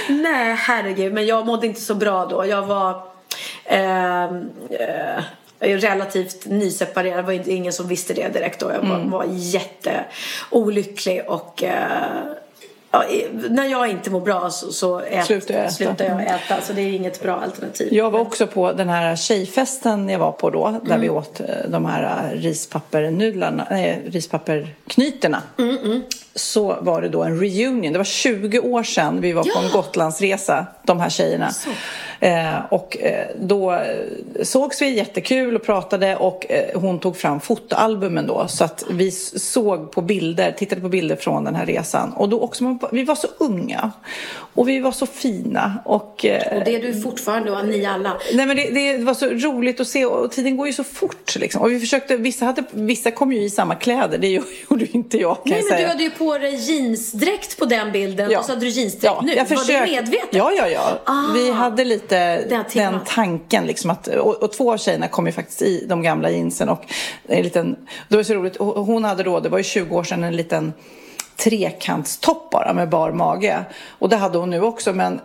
[0.22, 1.12] nej, herregud.
[1.12, 2.46] Men jag mådde inte så bra då.
[2.46, 3.02] Jag var
[3.64, 5.24] ehm, eh,
[5.58, 7.18] jag är relativt nyseparerad.
[7.18, 8.70] Det var ingen som visste det direkt då.
[8.70, 12.22] Jag var, var jätteolycklig och eh,
[12.92, 13.04] Ja,
[13.50, 15.70] när jag inte mår bra så, så ät, Slutar jag äta.
[15.72, 16.60] slutar jag äta.
[16.62, 17.94] Så det är inget bra alternativ.
[17.94, 21.00] Jag var också på den här tjejfesten jag var på då, där Mm.
[21.00, 25.42] vi åt eh, de här rispappernudlarna, nej, rispapperknyterna.
[25.58, 26.02] Mm,
[26.34, 27.92] Så var det då en reunion.
[27.92, 31.50] Det var 20 år sedan vi var på en Gotlandsresa, de här tjejerna.
[32.20, 33.80] Eh, och eh, då eh,
[34.42, 38.48] sågs vi jättekul och pratade och eh, hon tog fram fotoalbumen då.
[38.48, 42.12] Så att vi såg på bilder, tittade på bilder från den här resan.
[42.12, 43.90] Och då också, vi var så unga.
[44.54, 45.74] Och vi var så fina.
[45.84, 48.16] Och, eh, Och det är du fortfarande och ni alla.
[48.34, 51.36] Nej men det, det var så roligt att se och tiden går ju så fort
[51.36, 51.62] liksom.
[51.62, 54.28] Och vi försökte, vissa, hade, vissa kom ju i samma kläder, det
[54.70, 55.88] gjorde ju inte jag kan Nej jag säga.
[56.20, 58.38] På dig jeansdräkt på den bilden Ja.
[58.38, 59.32] och så hade du jeansdräkt Ja, nu.
[59.34, 59.72] jag Var försökte.
[59.72, 60.28] det medvetet?
[60.30, 60.98] Ja, ja, ja.
[61.04, 61.32] Ah.
[61.34, 62.44] Vi hade lite
[62.74, 66.30] den, tanken liksom att, och, och två av tjejerna kom ju faktiskt i de gamla
[66.30, 66.84] jeansen och
[67.26, 67.76] en liten,
[68.08, 70.72] det var så roligt, hon hade då, det var ju 20 år sedan, en liten
[71.36, 73.64] trekantstopp bara med bar mage.
[73.88, 75.20] Och det hade hon nu också, men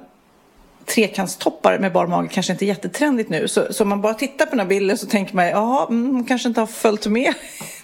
[0.86, 3.48] trekantstoppar med bar mage kanske inte är jättetrendigt nu.
[3.48, 6.26] Så, så om man bara tittar på den här bilden så tänker man, jaha, mm,
[6.26, 7.34] kanske inte har följt med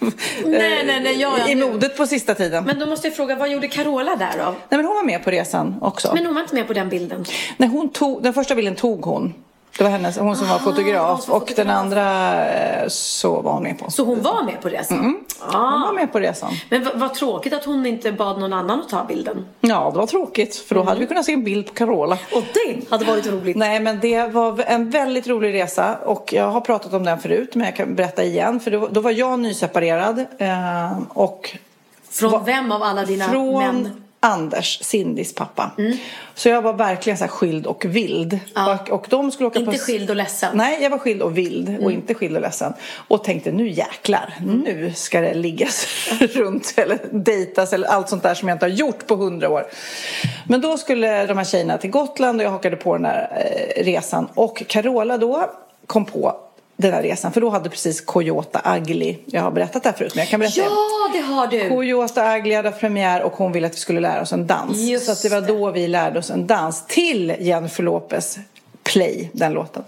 [0.44, 2.64] Nej, nej, nej, ja, ja, i modet på sista tiden.
[2.64, 4.44] Men då måste jag fråga, vad gjorde Carola där då?
[4.44, 6.14] Nej, men hon var med på resan också.
[6.14, 7.24] Men hon var inte med på den bilden.
[7.56, 9.34] Nej, hon tog, den första bilden tog hon.
[9.78, 11.22] Det var hennes, hon som var fotograf.
[11.22, 11.56] som Och fotograf.
[11.66, 13.90] den andra eh, så var hon med på.
[13.90, 14.98] Så hon var med på resan?
[14.98, 15.86] Hon Ah.
[15.86, 16.52] var med på resan.
[16.70, 19.46] Men vad, tråkigt att hon inte bad någon annan att ta bilden.
[19.60, 20.56] Ja, det var tråkigt.
[20.56, 22.18] För då hade vi kunnat se en bild på Carola.
[22.34, 23.56] Och det hade varit roligt.
[23.56, 27.54] Nej, men det var en väldigt rolig resa och jag har pratat om den förut,
[27.54, 28.60] men jag kan berätta igen.
[28.60, 31.56] För då, då var jag nyseparerad eh, och
[32.10, 34.01] Från vem av alla dina från män?
[34.24, 35.70] Anders, Cindys pappa.
[36.34, 38.38] Så jag var verkligen så skild och vild.
[38.54, 38.74] Ja.
[38.74, 39.78] Och, och de skulle åka Inte på...
[39.78, 40.56] skild och ledsen.
[40.56, 42.72] Nej, jag var skild och vild och inte skild och ledsen.
[43.08, 45.86] Och tänkte nu jäklar, nu ska det liggas
[46.20, 49.66] runt eller dejtas eller allt sånt där som jag inte har gjort på hundra år.
[50.48, 53.28] Men då skulle de här tjejerna till Gotland och jag hakade på den här
[53.76, 54.28] eh, resan.
[54.34, 55.50] Och Carola då
[55.86, 56.36] kom på
[56.82, 60.14] den här resan, för då hade precis Coyota Ugly, jag har berättat det här förut
[60.14, 60.60] men jag kan berätta.
[60.60, 61.68] Ja, det har du.
[61.68, 64.78] Coyota Ugly hade premiär och hon ville att vi skulle lära oss en dans.
[64.78, 68.38] Just så det var då vi lärde oss en dans till Jennifer Lopez
[68.84, 69.84] Play, den låten.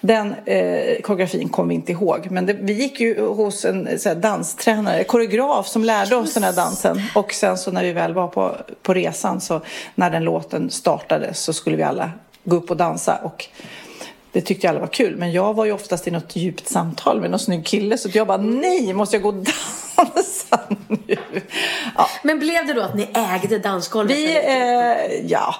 [0.00, 2.26] Den eh, koreografin kom vi inte ihåg.
[2.30, 6.42] Men det, vi gick ju hos en så här, danstränare, koreograf som lärde oss den
[6.42, 7.02] här dansen.
[7.14, 9.60] Och sen så när vi väl var på, på resan så
[9.94, 12.10] när den låten startade så skulle vi alla
[12.44, 13.16] gå upp och dansa.
[13.22, 13.46] Och
[14.36, 15.16] det tyckte alla var kul.
[15.16, 17.98] Men jag var ju oftast i något djupt samtal med någon snygg kille.
[17.98, 19.34] Så jag bara, nej, måste jag gå och
[19.96, 20.60] dansa
[21.06, 21.16] nu?
[21.96, 24.16] Ja, Men blev det då att ni ägde dansgolvet?
[24.16, 25.54] vi, eh, ja,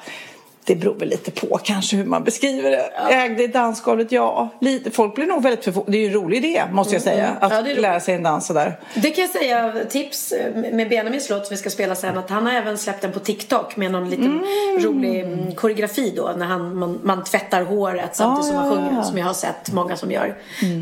[0.67, 2.91] det beror väl lite på kanske hur man beskriver det.
[3.15, 4.49] Ägde dansgolvet, ja.
[4.61, 5.93] Lite, folk blir nog väldigt förvånade.
[5.93, 7.37] Det är ju en rolig idé, måste jag säga.
[7.41, 7.81] Att Ja, roligt.
[7.81, 8.81] lära sig en dans sådär.
[8.95, 12.31] Det kan jag säga, tips eh, med Benjamins låt som vi ska spela sen, att
[12.31, 14.43] han har även släppt den på TikTok med någon liten
[14.81, 18.77] rolig mm, koreografi då, när han, man, man tvättar håret samtidigt Ja, som man ja,
[18.87, 19.03] sjunger, ja.
[19.05, 20.37] som jag har sett många som gör.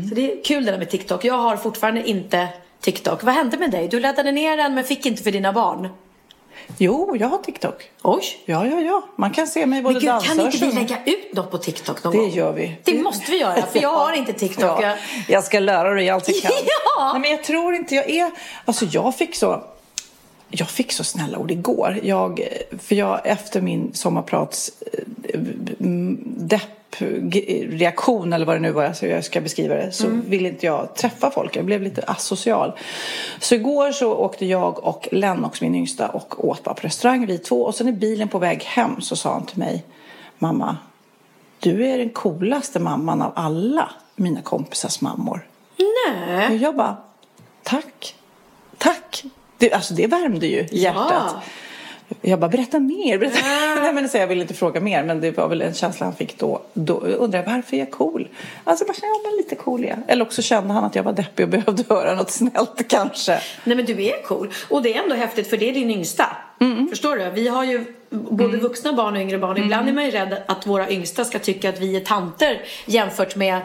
[0.09, 1.25] Så det är kul det där med TikTok.
[1.25, 2.47] Jag har fortfarande inte
[2.81, 3.23] TikTok.
[3.23, 3.87] Vad hände med dig?
[3.87, 5.89] Du laddade ner den men fick inte för dina barn.
[6.77, 7.89] Jo, jag har TikTok.
[8.03, 8.23] Oj!
[8.45, 9.03] Ja, ja, ja.
[9.15, 11.57] Man kan se mig både Men gud, dansa kan inte vi lägga ut något på
[11.57, 12.29] TikTok någon Det gång?
[12.29, 12.77] gör vi.
[12.83, 14.79] Det måste vi göra, för jag har inte TikTok.
[14.83, 14.95] Ja,
[15.27, 16.51] Jag- ska lära dig allt jag kan.
[16.97, 17.11] Ja!
[17.11, 18.31] Nej, men jag tror inte jag är...
[18.65, 19.63] Alltså jag fick så...
[20.49, 21.99] Jag fick så snälla ord igår.
[22.03, 22.47] Jag,
[22.81, 25.39] för jag efter min sommarprats eh,
[26.99, 30.65] mm, depp-reaktion eller vad det nu var så jag ska beskriva det så ville inte
[30.65, 31.55] jag träffa folk.
[31.55, 32.71] Jag blev lite asocial.
[33.39, 37.37] Så igår så åkte jag och Lennox, min yngsta, och åt bara på restaurang vi
[37.37, 37.61] två.
[37.63, 39.83] Och sen i bilen på väg hem så sa han till mig
[40.39, 40.77] Mamma,
[41.59, 45.47] du är den coolaste mamman av alla mina kompisars mammor.
[45.77, 46.47] Nej.
[46.49, 46.97] Och jag bara,
[47.63, 48.15] tack,
[48.77, 49.23] tack.
[49.57, 51.35] Det, alltså det värmde ju hjärtat.
[52.21, 53.17] Jag bara, berätta mer.
[53.17, 53.39] Berätta.
[53.81, 56.15] Nej, men så jag ville inte fråga mer, men det var väl en känsla han
[56.15, 56.61] fick då.
[56.73, 58.27] Då undrade jag, varför är jag cool?
[58.63, 59.97] Alltså, bara, ja, men lite cool är jag.
[60.07, 63.39] Eller också kände han att jag var deppig och behövde höra något snällt kanske.
[63.63, 64.49] Nej men du är cool.
[64.69, 66.37] Och det är ändå häftigt för det är din yngsta.
[66.59, 66.87] Mm.
[66.87, 67.29] Förstår du?
[67.29, 69.57] Vi har ju både vuxna barn och yngre barn.
[69.57, 73.35] Ibland är man ju rädd att våra yngsta ska tycka att vi är tanter jämfört
[73.35, 73.61] med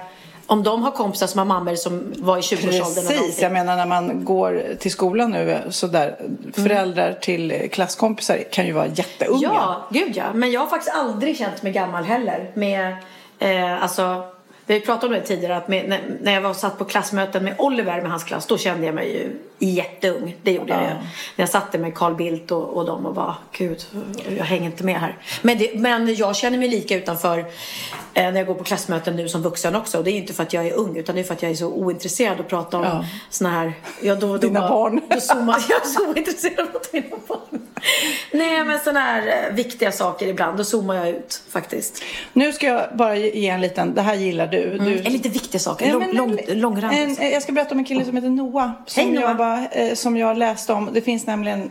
[0.50, 3.04] om de har kompisar som har mammor som var i 20-årsåldern.
[3.04, 6.16] och Precis, jag menar när man går till skolan nu så där,
[6.52, 9.40] föräldrar till klasskompisar kan ju vara jätteunga.
[9.42, 10.24] Ja, gud ja.
[10.34, 12.50] Men jag har faktiskt aldrig känt mig gammal heller.
[12.54, 12.96] Med,
[13.38, 14.24] eh, alltså,
[14.70, 17.44] Vi ju pratat om det tidigare att med, när, när jag var satt på klassmöten
[17.44, 19.12] med Oliver med hans klass då kände jag mig
[19.58, 20.36] ju jätteung.
[20.42, 20.88] Det gjorde jag ju.
[20.88, 21.02] När
[21.36, 23.80] jag satte med Carl Bildt och, och dem och bara gud,
[24.38, 25.16] jag hänger inte med här.
[25.42, 27.44] Men, det, men jag känner mig lika utanför eh,
[28.14, 29.98] när jag går på klassmöten nu som vuxen också.
[29.98, 31.50] Och det är inte för att jag är ung utan det är för att jag
[31.50, 33.04] är så ointresserad att prata om Ja.
[33.30, 33.72] såna här...
[34.02, 35.00] Ja, då, då Dina bara- barn.
[35.10, 37.66] Då zoomar jag är så ointresserad av mina barn.
[38.32, 42.02] Nej men såna här eh, viktiga saker ibland, då zoomar jag ut faktiskt.
[42.32, 44.59] Nu ska jag bara ge en liten, det här gillar du.
[44.62, 44.92] Du Mm.
[44.92, 47.20] Eller lite viktiga saker, Ja, lång, lång, långrandigt.
[47.20, 48.70] en, jag ska berätta om en kille som heter Noah.
[48.86, 49.64] Som, Hej, Noah.
[49.72, 50.90] Jag eh, som jag läste om.
[50.92, 51.70] Det finns nämligen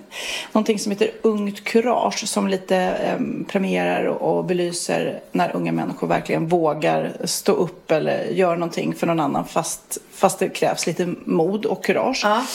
[0.52, 6.08] någonting som heter Ungt Kurage som lite eh, premierar och, och belyser när unga människor
[6.08, 11.14] verkligen vågar stå upp eller göra någonting för någon annan fast, fast det krävs lite
[11.26, 12.22] mod och kurage.
[12.24, 12.46] Ja.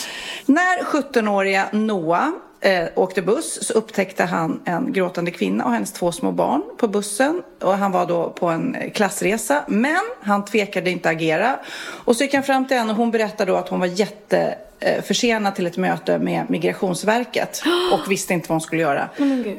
[0.45, 2.29] När 17-åriga Noah
[2.65, 6.87] eh, åkte buss så upptäckte han en gråtande kvinna och hennes två små barn på
[6.87, 7.43] bussen.
[7.61, 9.63] Och han var då på en eh, klassresa.
[9.67, 11.59] Men han tvekade inte agera.
[12.05, 14.57] Och så gick han fram till henne och hon berättade då att hon var jätte
[14.79, 17.61] eh, försenad till ett möte med Migrationsverket
[17.93, 19.09] och visste inte vad hon skulle göra.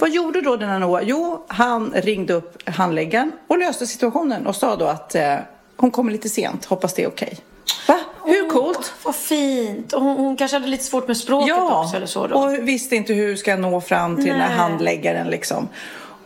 [0.01, 1.03] vad gjorde då denna Noah?
[1.05, 5.35] Jo, han ringde upp handläggaren och löste situationen och sa då att eh,
[5.77, 7.39] hon kommer lite sent, hoppas det är okej.
[7.87, 7.99] Va?
[8.25, 8.93] Hur coolt?
[9.03, 9.93] Vad fint.
[9.93, 12.35] Och hon, hon kanske hade lite svårt med språket Ja, också eller så då.
[12.39, 14.57] och visste inte hur ska jag nå fram till den här Nej.
[14.59, 15.69] handläggaren liksom.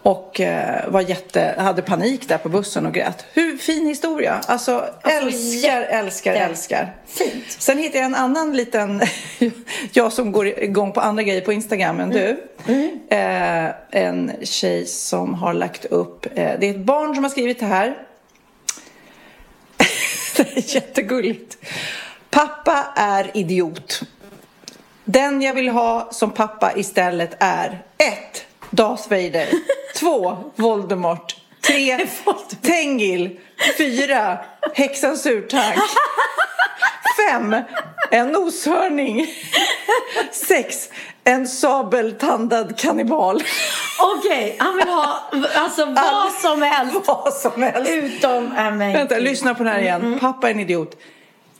[0.02, 3.24] Och eh, var jätte, hade panik där på bussen och grät.
[3.32, 4.40] Hur fin historia.
[4.46, 6.94] Alltså, älskar, jätte- älskar, älskar.
[7.06, 7.44] Fint.
[7.48, 9.00] Sen hittade jag en annan liten,
[9.92, 12.44] jag som går igång på andra grejer på Instagram än du.
[12.66, 12.90] Mm.
[13.08, 17.60] Eh, en tjej som har lagt upp, eh, det är ett barn som har skrivit
[17.60, 17.96] det här.
[20.54, 21.58] jättegulligt.
[22.30, 24.02] Pappa är idiot.
[25.04, 28.46] Den jag vill ha som pappa istället är 1.
[28.70, 29.48] Darth Vader
[29.96, 30.52] 2.
[30.56, 31.36] Voldemort
[31.66, 32.06] 3.
[32.62, 33.40] Tengil
[33.78, 34.38] 4.
[34.74, 35.78] Häxan Surtank
[37.30, 37.56] 5.
[38.10, 39.26] En noshörning
[40.32, 40.88] 6.
[41.24, 43.42] En sabeltandad kannibal.
[44.16, 46.96] Okej, han vill ha alltså vad som helst.
[47.06, 47.90] Vad som helst.
[47.90, 48.48] Utom...
[48.54, 50.18] Men Vänta, lyssna på den här igen.
[50.20, 50.96] Pappa är en idiot.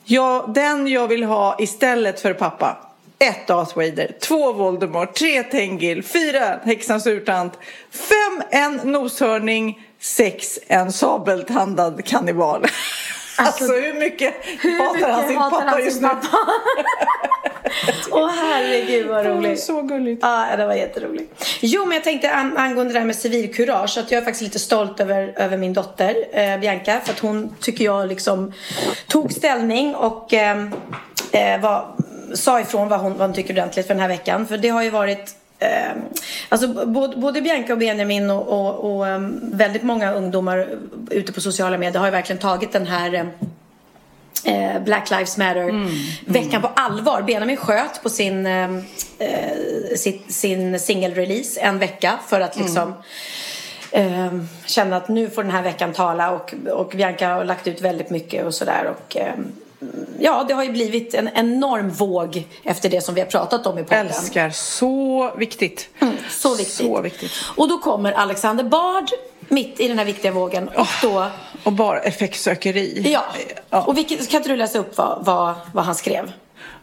[0.05, 2.77] Ja, den jag vill ha istället för pappa.
[3.19, 3.47] 1.
[3.47, 4.17] Darth Vader.
[4.21, 4.53] 2.
[4.53, 5.15] Voldemort.
[5.15, 5.43] 3.
[5.43, 6.03] Tengil.
[6.03, 6.59] 4.
[6.65, 7.59] Häxans urtant.
[7.91, 8.43] 5.
[8.51, 9.79] En noshörning.
[10.01, 10.59] 6.
[10.67, 12.67] En sabeltandad kannibal.
[13.47, 16.09] Alltså, hur mycket Hur hatar mycket han sin hatar pappa just nu?
[18.11, 19.61] Åh herregud vad roligt.
[19.61, 20.23] Så gulligt.
[20.23, 21.45] Ja, det var jätteroligt.
[21.61, 24.59] Jo, men jag tänkte an angående det här med civilkurage att jag är faktiskt lite
[24.59, 28.53] stolt över, över min dotter eh, Bianca för att hon tycker jag liksom
[29.07, 30.67] tog ställning och eh,
[31.33, 31.97] eh, var,
[32.35, 34.47] sa ifrån vad hon, vad hon tycker ordentligt för den här veckan.
[34.47, 35.93] För det har ju varit Eh,
[36.49, 40.69] alltså både, både Bianca och Benjamin och, och, och eh, väldigt många ungdomar
[41.11, 43.25] ute på sociala medier har ju verkligen tagit den här eh,
[44.45, 47.23] eh, Black Lives Matter-veckan på allvar.
[47.23, 48.71] Benjamin sköt på sin, eh,
[49.97, 52.95] sitt, sin singelrelease en vecka för att liksom
[53.91, 54.35] eh,
[54.67, 58.11] känna att nu får den här veckan tala och, och Bianca har lagt ut väldigt
[58.11, 58.95] mycket och sådär.
[58.97, 59.35] Och, eh,
[60.19, 63.79] ja, det har ju blivit en enorm våg efter det som vi har pratat om
[63.79, 64.07] i podden.
[64.07, 64.51] Älskar.
[64.51, 65.89] Så viktigt.
[66.31, 66.75] Så viktigt.
[66.75, 67.31] Så viktigt.
[67.57, 69.11] Och då kommer Alexander Bard
[69.49, 71.27] mitt i den här viktiga vågen och då
[71.65, 73.11] Och bara effektsökeri.
[73.13, 73.25] Ja,
[73.71, 73.83] Ja.
[73.83, 76.33] och vilket, kan inte du läsa upp vad, vad, vad han skrev?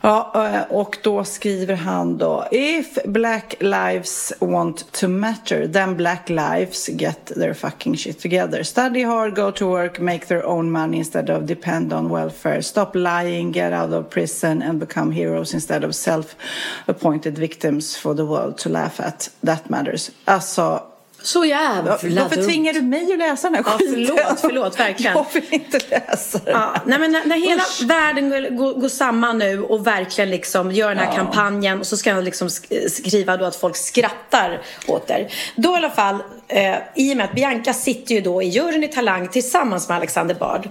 [0.02, 6.30] Ja, eh, och då skriver han då If black lives want to matter then black
[6.30, 8.64] lives get their fucking shit together.
[8.64, 12.62] Study hard, go to work, make their own money instead of depend on welfare.
[12.62, 18.26] Stop lying, get out of prison and become heroes instead of self-appointed victims for the
[18.26, 19.30] world to laugh at.
[19.44, 20.12] That matters.
[20.26, 20.82] Alltså,
[21.28, 22.46] så jävla varför dumt.
[22.46, 24.06] tvingar du mig att läsa den här Ja, skiten?
[24.08, 25.14] förlåt, förlåt, verkligen.
[25.18, 26.54] Jag vill inte läsa den.
[26.54, 30.72] Ja, nej men när, när hela världen går, går, går samman nu och verkligen liksom
[30.72, 34.62] gör den här kampanjen och så ska han liksom sk- skriva då att folk skrattar
[34.88, 35.28] åt det.
[35.56, 36.18] Då i alla fall,
[36.48, 39.98] eh, i och med att Bianca sitter ju då i juryn i Talang tillsammans med
[39.98, 40.70] Alexander Bard.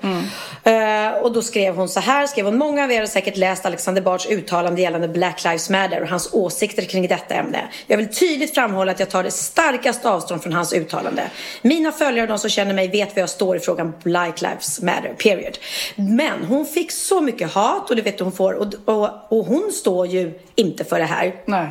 [0.65, 3.67] Eh, och då skrev hon så här, skrev hon, många av er har säkert läst
[3.67, 7.61] Alexander Bards uttalande gällande Black Lives Matter och hans åsikter kring detta ämne.
[7.87, 11.23] Jag vill tydligt framhålla att jag tar det starkaste avstånd från hans uttalande.
[11.63, 14.83] Mina följare och de som känner mig vet var jag står i frågan Black Lives
[14.83, 15.59] Matter, period.
[15.97, 19.47] Men hon fick så mycket hat och det vet du hon får och, och, och
[19.47, 21.35] hon står ju inte för det här.
[21.45, 21.69] Nej.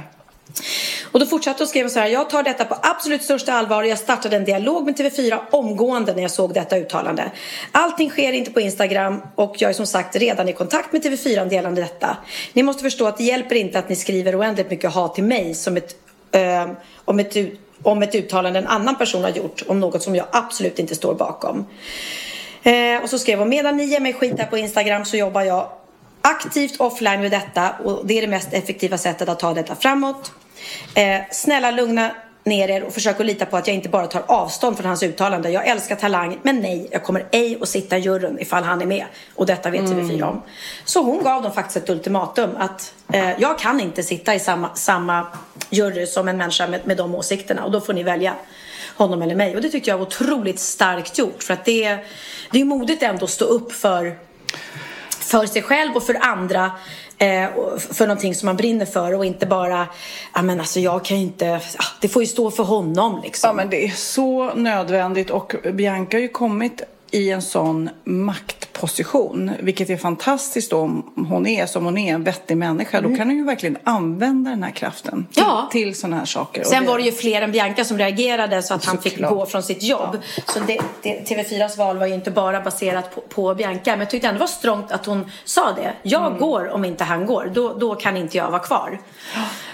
[1.11, 2.07] Och då fortsatte och skrev så här.
[2.07, 6.13] Jag tar detta på absolut största allvar och jag startade en dialog med TV4 omgående
[6.13, 7.31] när jag såg detta uttalande.
[7.71, 11.53] Allting sker inte på Instagram och jag är som sagt redan i kontakt med TV4
[11.53, 12.17] gällande detta.
[12.53, 15.55] Ni måste förstå att det hjälper inte att ni skriver oändligt mycket hat till mig
[15.55, 15.95] som ett,
[16.31, 16.69] eh,
[17.05, 17.35] om, ett,
[17.83, 21.15] om ett uttalande en annan person har gjort om något som jag absolut inte står
[21.15, 21.65] bakom.
[22.63, 25.41] Eh, och så skrev hon, medan ni ger mig skit här på Instagram så jobbar
[25.41, 25.69] jag
[26.25, 30.31] aktivt offline med detta och det är det mest effektiva sättet att ta detta framåt.
[30.95, 32.11] Eh, snälla lugna
[32.43, 35.03] ner er och försök att lita på att jag inte bara tar avstånd från hans
[35.03, 35.49] uttalande.
[35.49, 38.85] Jag älskar Talang, men nej, jag kommer ej att sitta i juryn ifall han är
[38.85, 39.05] med.
[39.35, 40.41] Och detta vet TV4 om.
[40.85, 44.75] Så hon gav dem faktiskt ett ultimatum att eh, jag kan inte sitta i samma,
[44.75, 45.27] samma
[45.69, 48.33] jury som en människa med, med de åsikterna och då får ni välja
[48.97, 49.55] honom eller mig.
[49.55, 51.97] Och det tyckte jag var otroligt starkt gjort för att det,
[52.51, 54.17] det är modigt ändå att stå upp för
[55.25, 56.71] för sig själv och för andra
[57.17, 59.87] eh, för någonting som man brinner för och inte bara,
[60.33, 63.47] ja men alltså jag kan ju inte, ah, det får ju stå för honom liksom.
[63.47, 66.81] Ja, men det är så nödvändigt och Bianca har ju kommit
[67.15, 72.57] i en sån maktposition, vilket är fantastiskt om hon är som hon är, en vettig
[72.57, 73.01] människa.
[73.01, 75.69] Då kan hon ju verkligen använda den här kraften till, Ja.
[75.71, 76.63] till sådana här saker.
[76.63, 79.31] Sen var det ju fler än Bianca som reagerade så att han fick Såklart.
[79.31, 80.17] gå från sitt jobb.
[80.45, 83.91] Så det, det, TV4s val var ju inte bara baserat på, på Bianca.
[83.91, 85.93] Men jag tyckte ändå det var strångt att hon sa det.
[86.03, 86.39] Jag Mm.
[86.39, 87.51] går om inte han går.
[87.53, 88.99] Då, då kan inte jag vara kvar.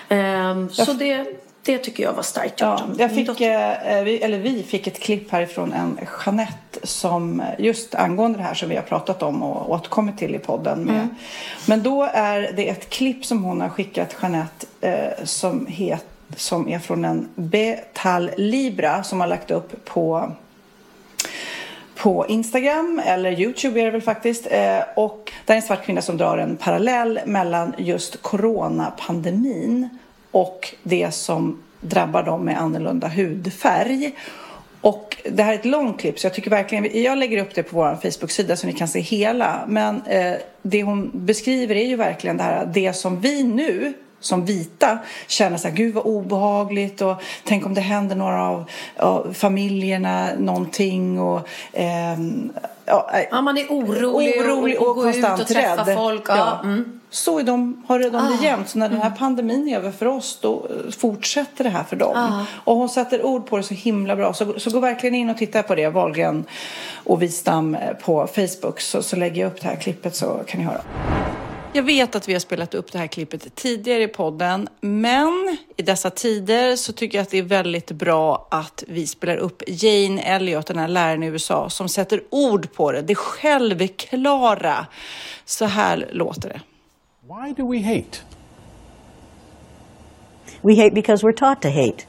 [0.09, 1.26] Ehm, så det,
[1.64, 2.70] det tycker jag var starkt gjort.
[2.80, 7.46] Ja, jag fick, eh, vi, eller vi fick ett klipp härifrån en Jeanette som eh,
[7.58, 10.84] just angående det här som vi har pratat om och återkommit till i podden.
[10.84, 11.08] Med.
[11.68, 16.06] Men då är det ett klipp som hon har skickat Jeanette eh, som, het,
[16.36, 20.32] som är från en Betal Libra som har lagt upp på
[21.96, 24.48] på Instagram eller Youtube är det väl faktiskt.
[24.52, 29.90] Eh, och där är en svart kvinna som drar en parallell mellan just coronapandemin
[30.32, 34.16] och det som drabbar dem med annorlunda hudfärg.
[34.82, 37.64] Och det här är ett långt klipp så jag tycker verkligen, jag lägger upp det
[37.64, 39.64] på vår Facebook-sida så ni kan se hela.
[39.68, 44.45] Men eh, det hon beskriver är ju verkligen det här, det som vi nu som
[44.45, 44.98] vita
[45.28, 48.64] känner så här, gud vad obehagligt och tänk om det händer några av,
[48.98, 52.53] av familjerna någonting och ehm,
[52.86, 55.86] ja, äh, Ja, man är orolig, orolig och, och, och, gå ut konstant och träffa
[55.86, 55.95] rädd.
[55.95, 56.24] folk.
[56.28, 56.38] Ja.
[56.38, 56.60] Ja.
[56.64, 57.01] Mm.
[57.14, 58.44] Så är de, har de det Ah.
[58.44, 58.70] jämt.
[58.70, 61.96] Så när den här pandemin är över för oss då eh, fortsätter det här för
[61.96, 62.14] dem.
[62.18, 62.46] Ah.
[62.64, 64.34] Och hon sätter ord på det så himla bra.
[64.34, 66.46] Så, så gå verkligen in och titta på det, Wahlgren
[66.94, 68.82] och Wistam eh, på Facebook.
[68.82, 70.82] Så, så lägger jag upp det här klippet så kan ni höra.
[71.74, 75.82] Jag vet att vi har spelat upp det här klippet tidigare i podden, men i
[75.82, 80.22] dessa tider så tycker jag att det är väldigt bra att vi spelar upp Jane
[80.22, 84.86] Elliot, den här läraren i USA, som sätter ord på det, det självklara.
[85.46, 86.62] Så här låter det.
[87.32, 88.24] Why do we hate?
[90.62, 92.06] We hate because we're taught to hate.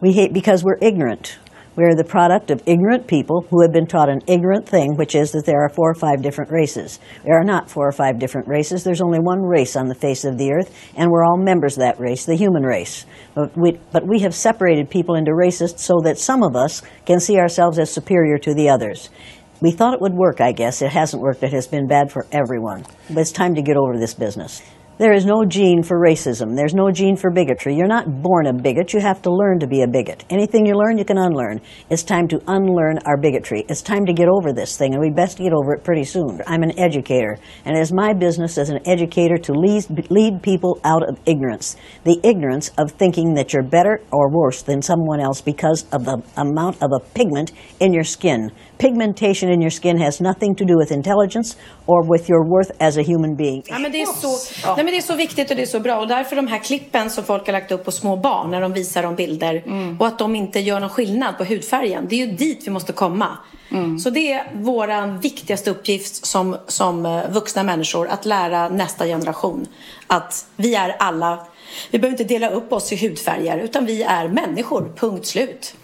[0.00, 1.38] We hate because we're ignorant.
[1.76, 5.32] We're the product of ignorant people who have been taught an ignorant thing, which is
[5.32, 6.98] that there are four or five different races.
[7.24, 8.82] There are not four or five different races.
[8.82, 11.82] There's only one race on the face of the earth, and we're all members of
[11.82, 13.04] that race, the human race.
[13.34, 17.20] But we, but we have separated people into races so that some of us can
[17.20, 19.10] see ourselves as superior to the others.
[19.60, 20.82] We thought it would work, I guess.
[20.82, 21.42] It hasn't worked.
[21.42, 22.84] It has been bad for everyone.
[23.10, 24.62] But it's time to get over this business.
[24.98, 26.56] There is no gene for racism.
[26.56, 27.76] There's no gene for bigotry.
[27.76, 28.92] You're not born a bigot.
[28.92, 30.24] You have to learn to be a bigot.
[30.28, 31.60] Anything you learn, you can unlearn.
[31.88, 33.64] It's time to unlearn our bigotry.
[33.68, 36.42] It's time to get over this thing, and we best get over it pretty soon.
[36.48, 40.80] I'm an educator, and it is my business as an educator to lead, lead people
[40.82, 41.76] out of ignorance.
[42.02, 46.24] The ignorance of thinking that you're better or worse than someone else because of the
[46.36, 48.50] amount of a pigment in your skin.
[48.78, 51.56] Pigmentation in your skin has nothing to do with intelligence
[51.86, 53.62] or with your worth as a human being.
[53.66, 54.28] Ja, men det, är så,
[54.66, 56.00] nej, men det är så viktigt och det är så bra.
[56.00, 58.72] Och därför de här klippen som folk har lagt upp på små barn när de
[58.72, 59.62] visar dem bilder
[60.00, 62.06] och att de inte gör någon skillnad på hudfärgen.
[62.08, 63.28] Det är ju dit vi måste komma.
[63.98, 69.66] Så det är vår viktigaste uppgift som, som eh, vuxna människor att lära nästa generation
[70.06, 71.46] att vi är alla,
[71.90, 75.74] vi behöver inte dela upp oss i hudfärger utan vi är människor, punkt slut.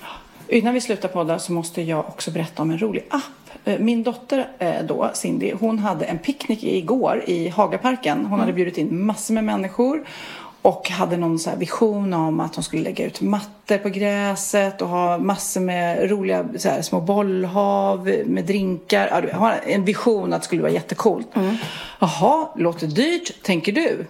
[0.48, 3.22] Innan vi slutar podda så måste jag också berätta om en rolig app.
[3.64, 8.26] Eh, Min dotter eh, då, Cindy, hon hade en picknick igår i Hagaparken.
[8.26, 10.04] Hon hade bjudit in massor med människor
[10.62, 14.88] och hade någon så vision om att hon skulle lägga ut mattor på gräset och
[14.88, 19.28] ha massor med roliga så här, små bollhav med drinkar.
[19.32, 21.28] Ja, en vision att det skulle vara jättecoolt.
[22.00, 24.06] Jaha, låter dyrt, tänker du?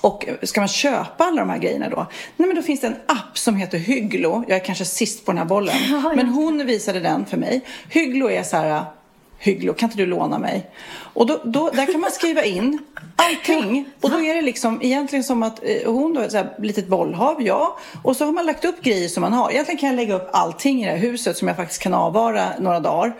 [0.00, 2.06] Och ska man köpa alla de här grejerna då?
[2.36, 4.44] Nej men då finns det en app som heter Hygglo.
[4.48, 5.76] Jag är kanske sist på den här bollen.
[6.16, 7.60] Men hon visade den för mig.
[7.88, 8.84] Hygglo är så här,
[9.38, 10.70] Hygglo, kan inte du låna mig?
[11.14, 12.78] Och då, då, där kan man skriva in
[13.16, 13.88] allting.
[14.00, 17.42] Och då är det liksom egentligen som att eh, hon då så här, litet bollhav,
[17.42, 17.78] ja.
[18.02, 19.50] Och så har man lagt upp grejer som man har.
[19.50, 22.48] Egentligen kan jag lägga upp allting i det här huset som jag faktiskt kan avvara
[22.58, 23.12] några dagar.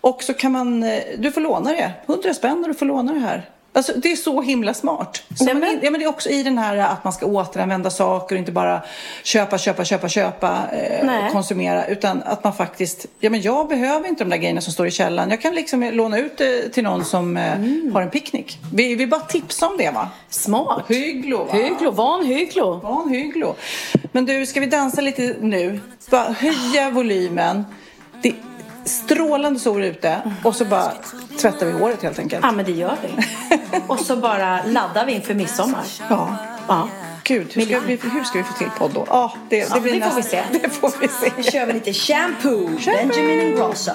[0.00, 1.92] Och så kan man, eh, du får låna det.
[2.06, 3.50] 100 spänn och du får låna det här.
[3.74, 5.22] Alltså, det är så himla smart.
[5.38, 7.90] Så Nej, men- ja, men det är också i den här att man ska återanvända
[7.90, 8.82] saker och inte bara
[9.22, 11.30] köpa, köpa, köpa, köpa, eh, Nej.
[11.32, 11.86] konsumera.
[11.86, 14.90] Utan att man faktiskt, ja men jag behöver inte de där grejerna som står i
[14.90, 15.30] källaren.
[15.30, 17.90] Jag kan liksom låna ut det till någon som eh, Mm.
[17.94, 18.58] har en picknick.
[18.74, 20.08] Vi vill bara tipsa om det va?
[20.30, 20.84] Smart.
[20.88, 21.52] Hygglo va?
[21.52, 22.80] Hygglo, van hygglo.
[22.82, 23.54] Van Hygglo.
[24.12, 25.80] Men du, ska vi dansa lite nu?
[26.10, 27.64] Bara höja volymen.
[28.22, 28.34] Det
[28.84, 30.92] strålande sol ute och så bara
[31.40, 32.44] tvättar vi håret helt enkelt.
[32.44, 33.22] Ja, men det gör vi.
[33.86, 35.84] Och så bara laddar vi inför midsommar.
[36.10, 36.36] Ja.
[36.68, 36.88] Ja.
[37.24, 39.04] Gud, hur ska, vi, hur ska vi få till podd då?
[39.08, 40.42] Ja, det, det, Ja, blir det får vi nästa- se.
[40.62, 41.32] Det får vi se.
[41.36, 42.70] Nu kör vi lite shampoo.
[42.84, 43.90] Benjamin Ingrosso.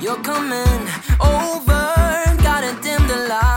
[0.00, 0.80] You're coming
[1.20, 3.55] over, gotta dim the lights.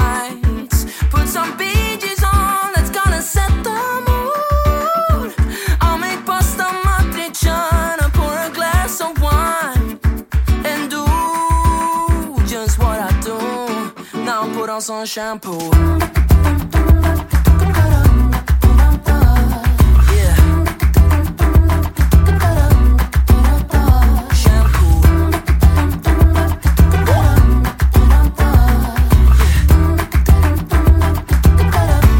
[14.80, 15.60] Put some shampoo.
[15.60, 15.72] Shampoo.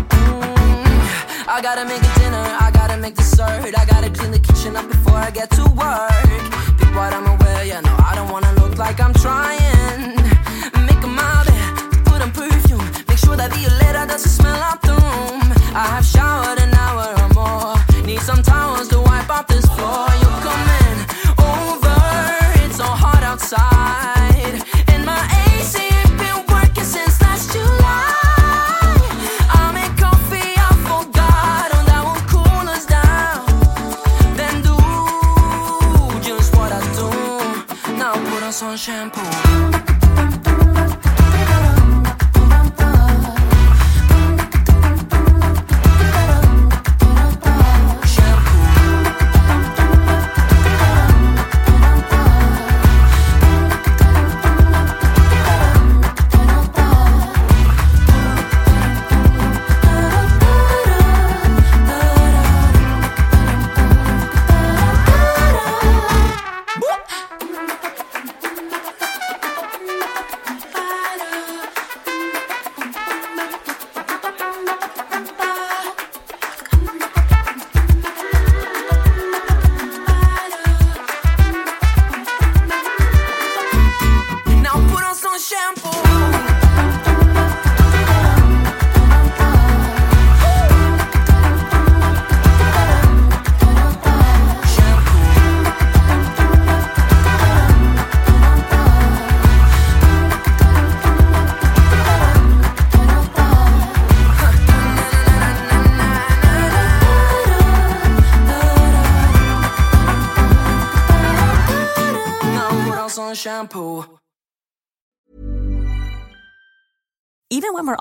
[0.10, 0.58] Mm.
[1.48, 3.74] I gotta make a dinner, I gotta make dessert.
[3.78, 6.09] I gotta clean the kitchen up before I get to work.
[38.62, 39.59] On shampoo.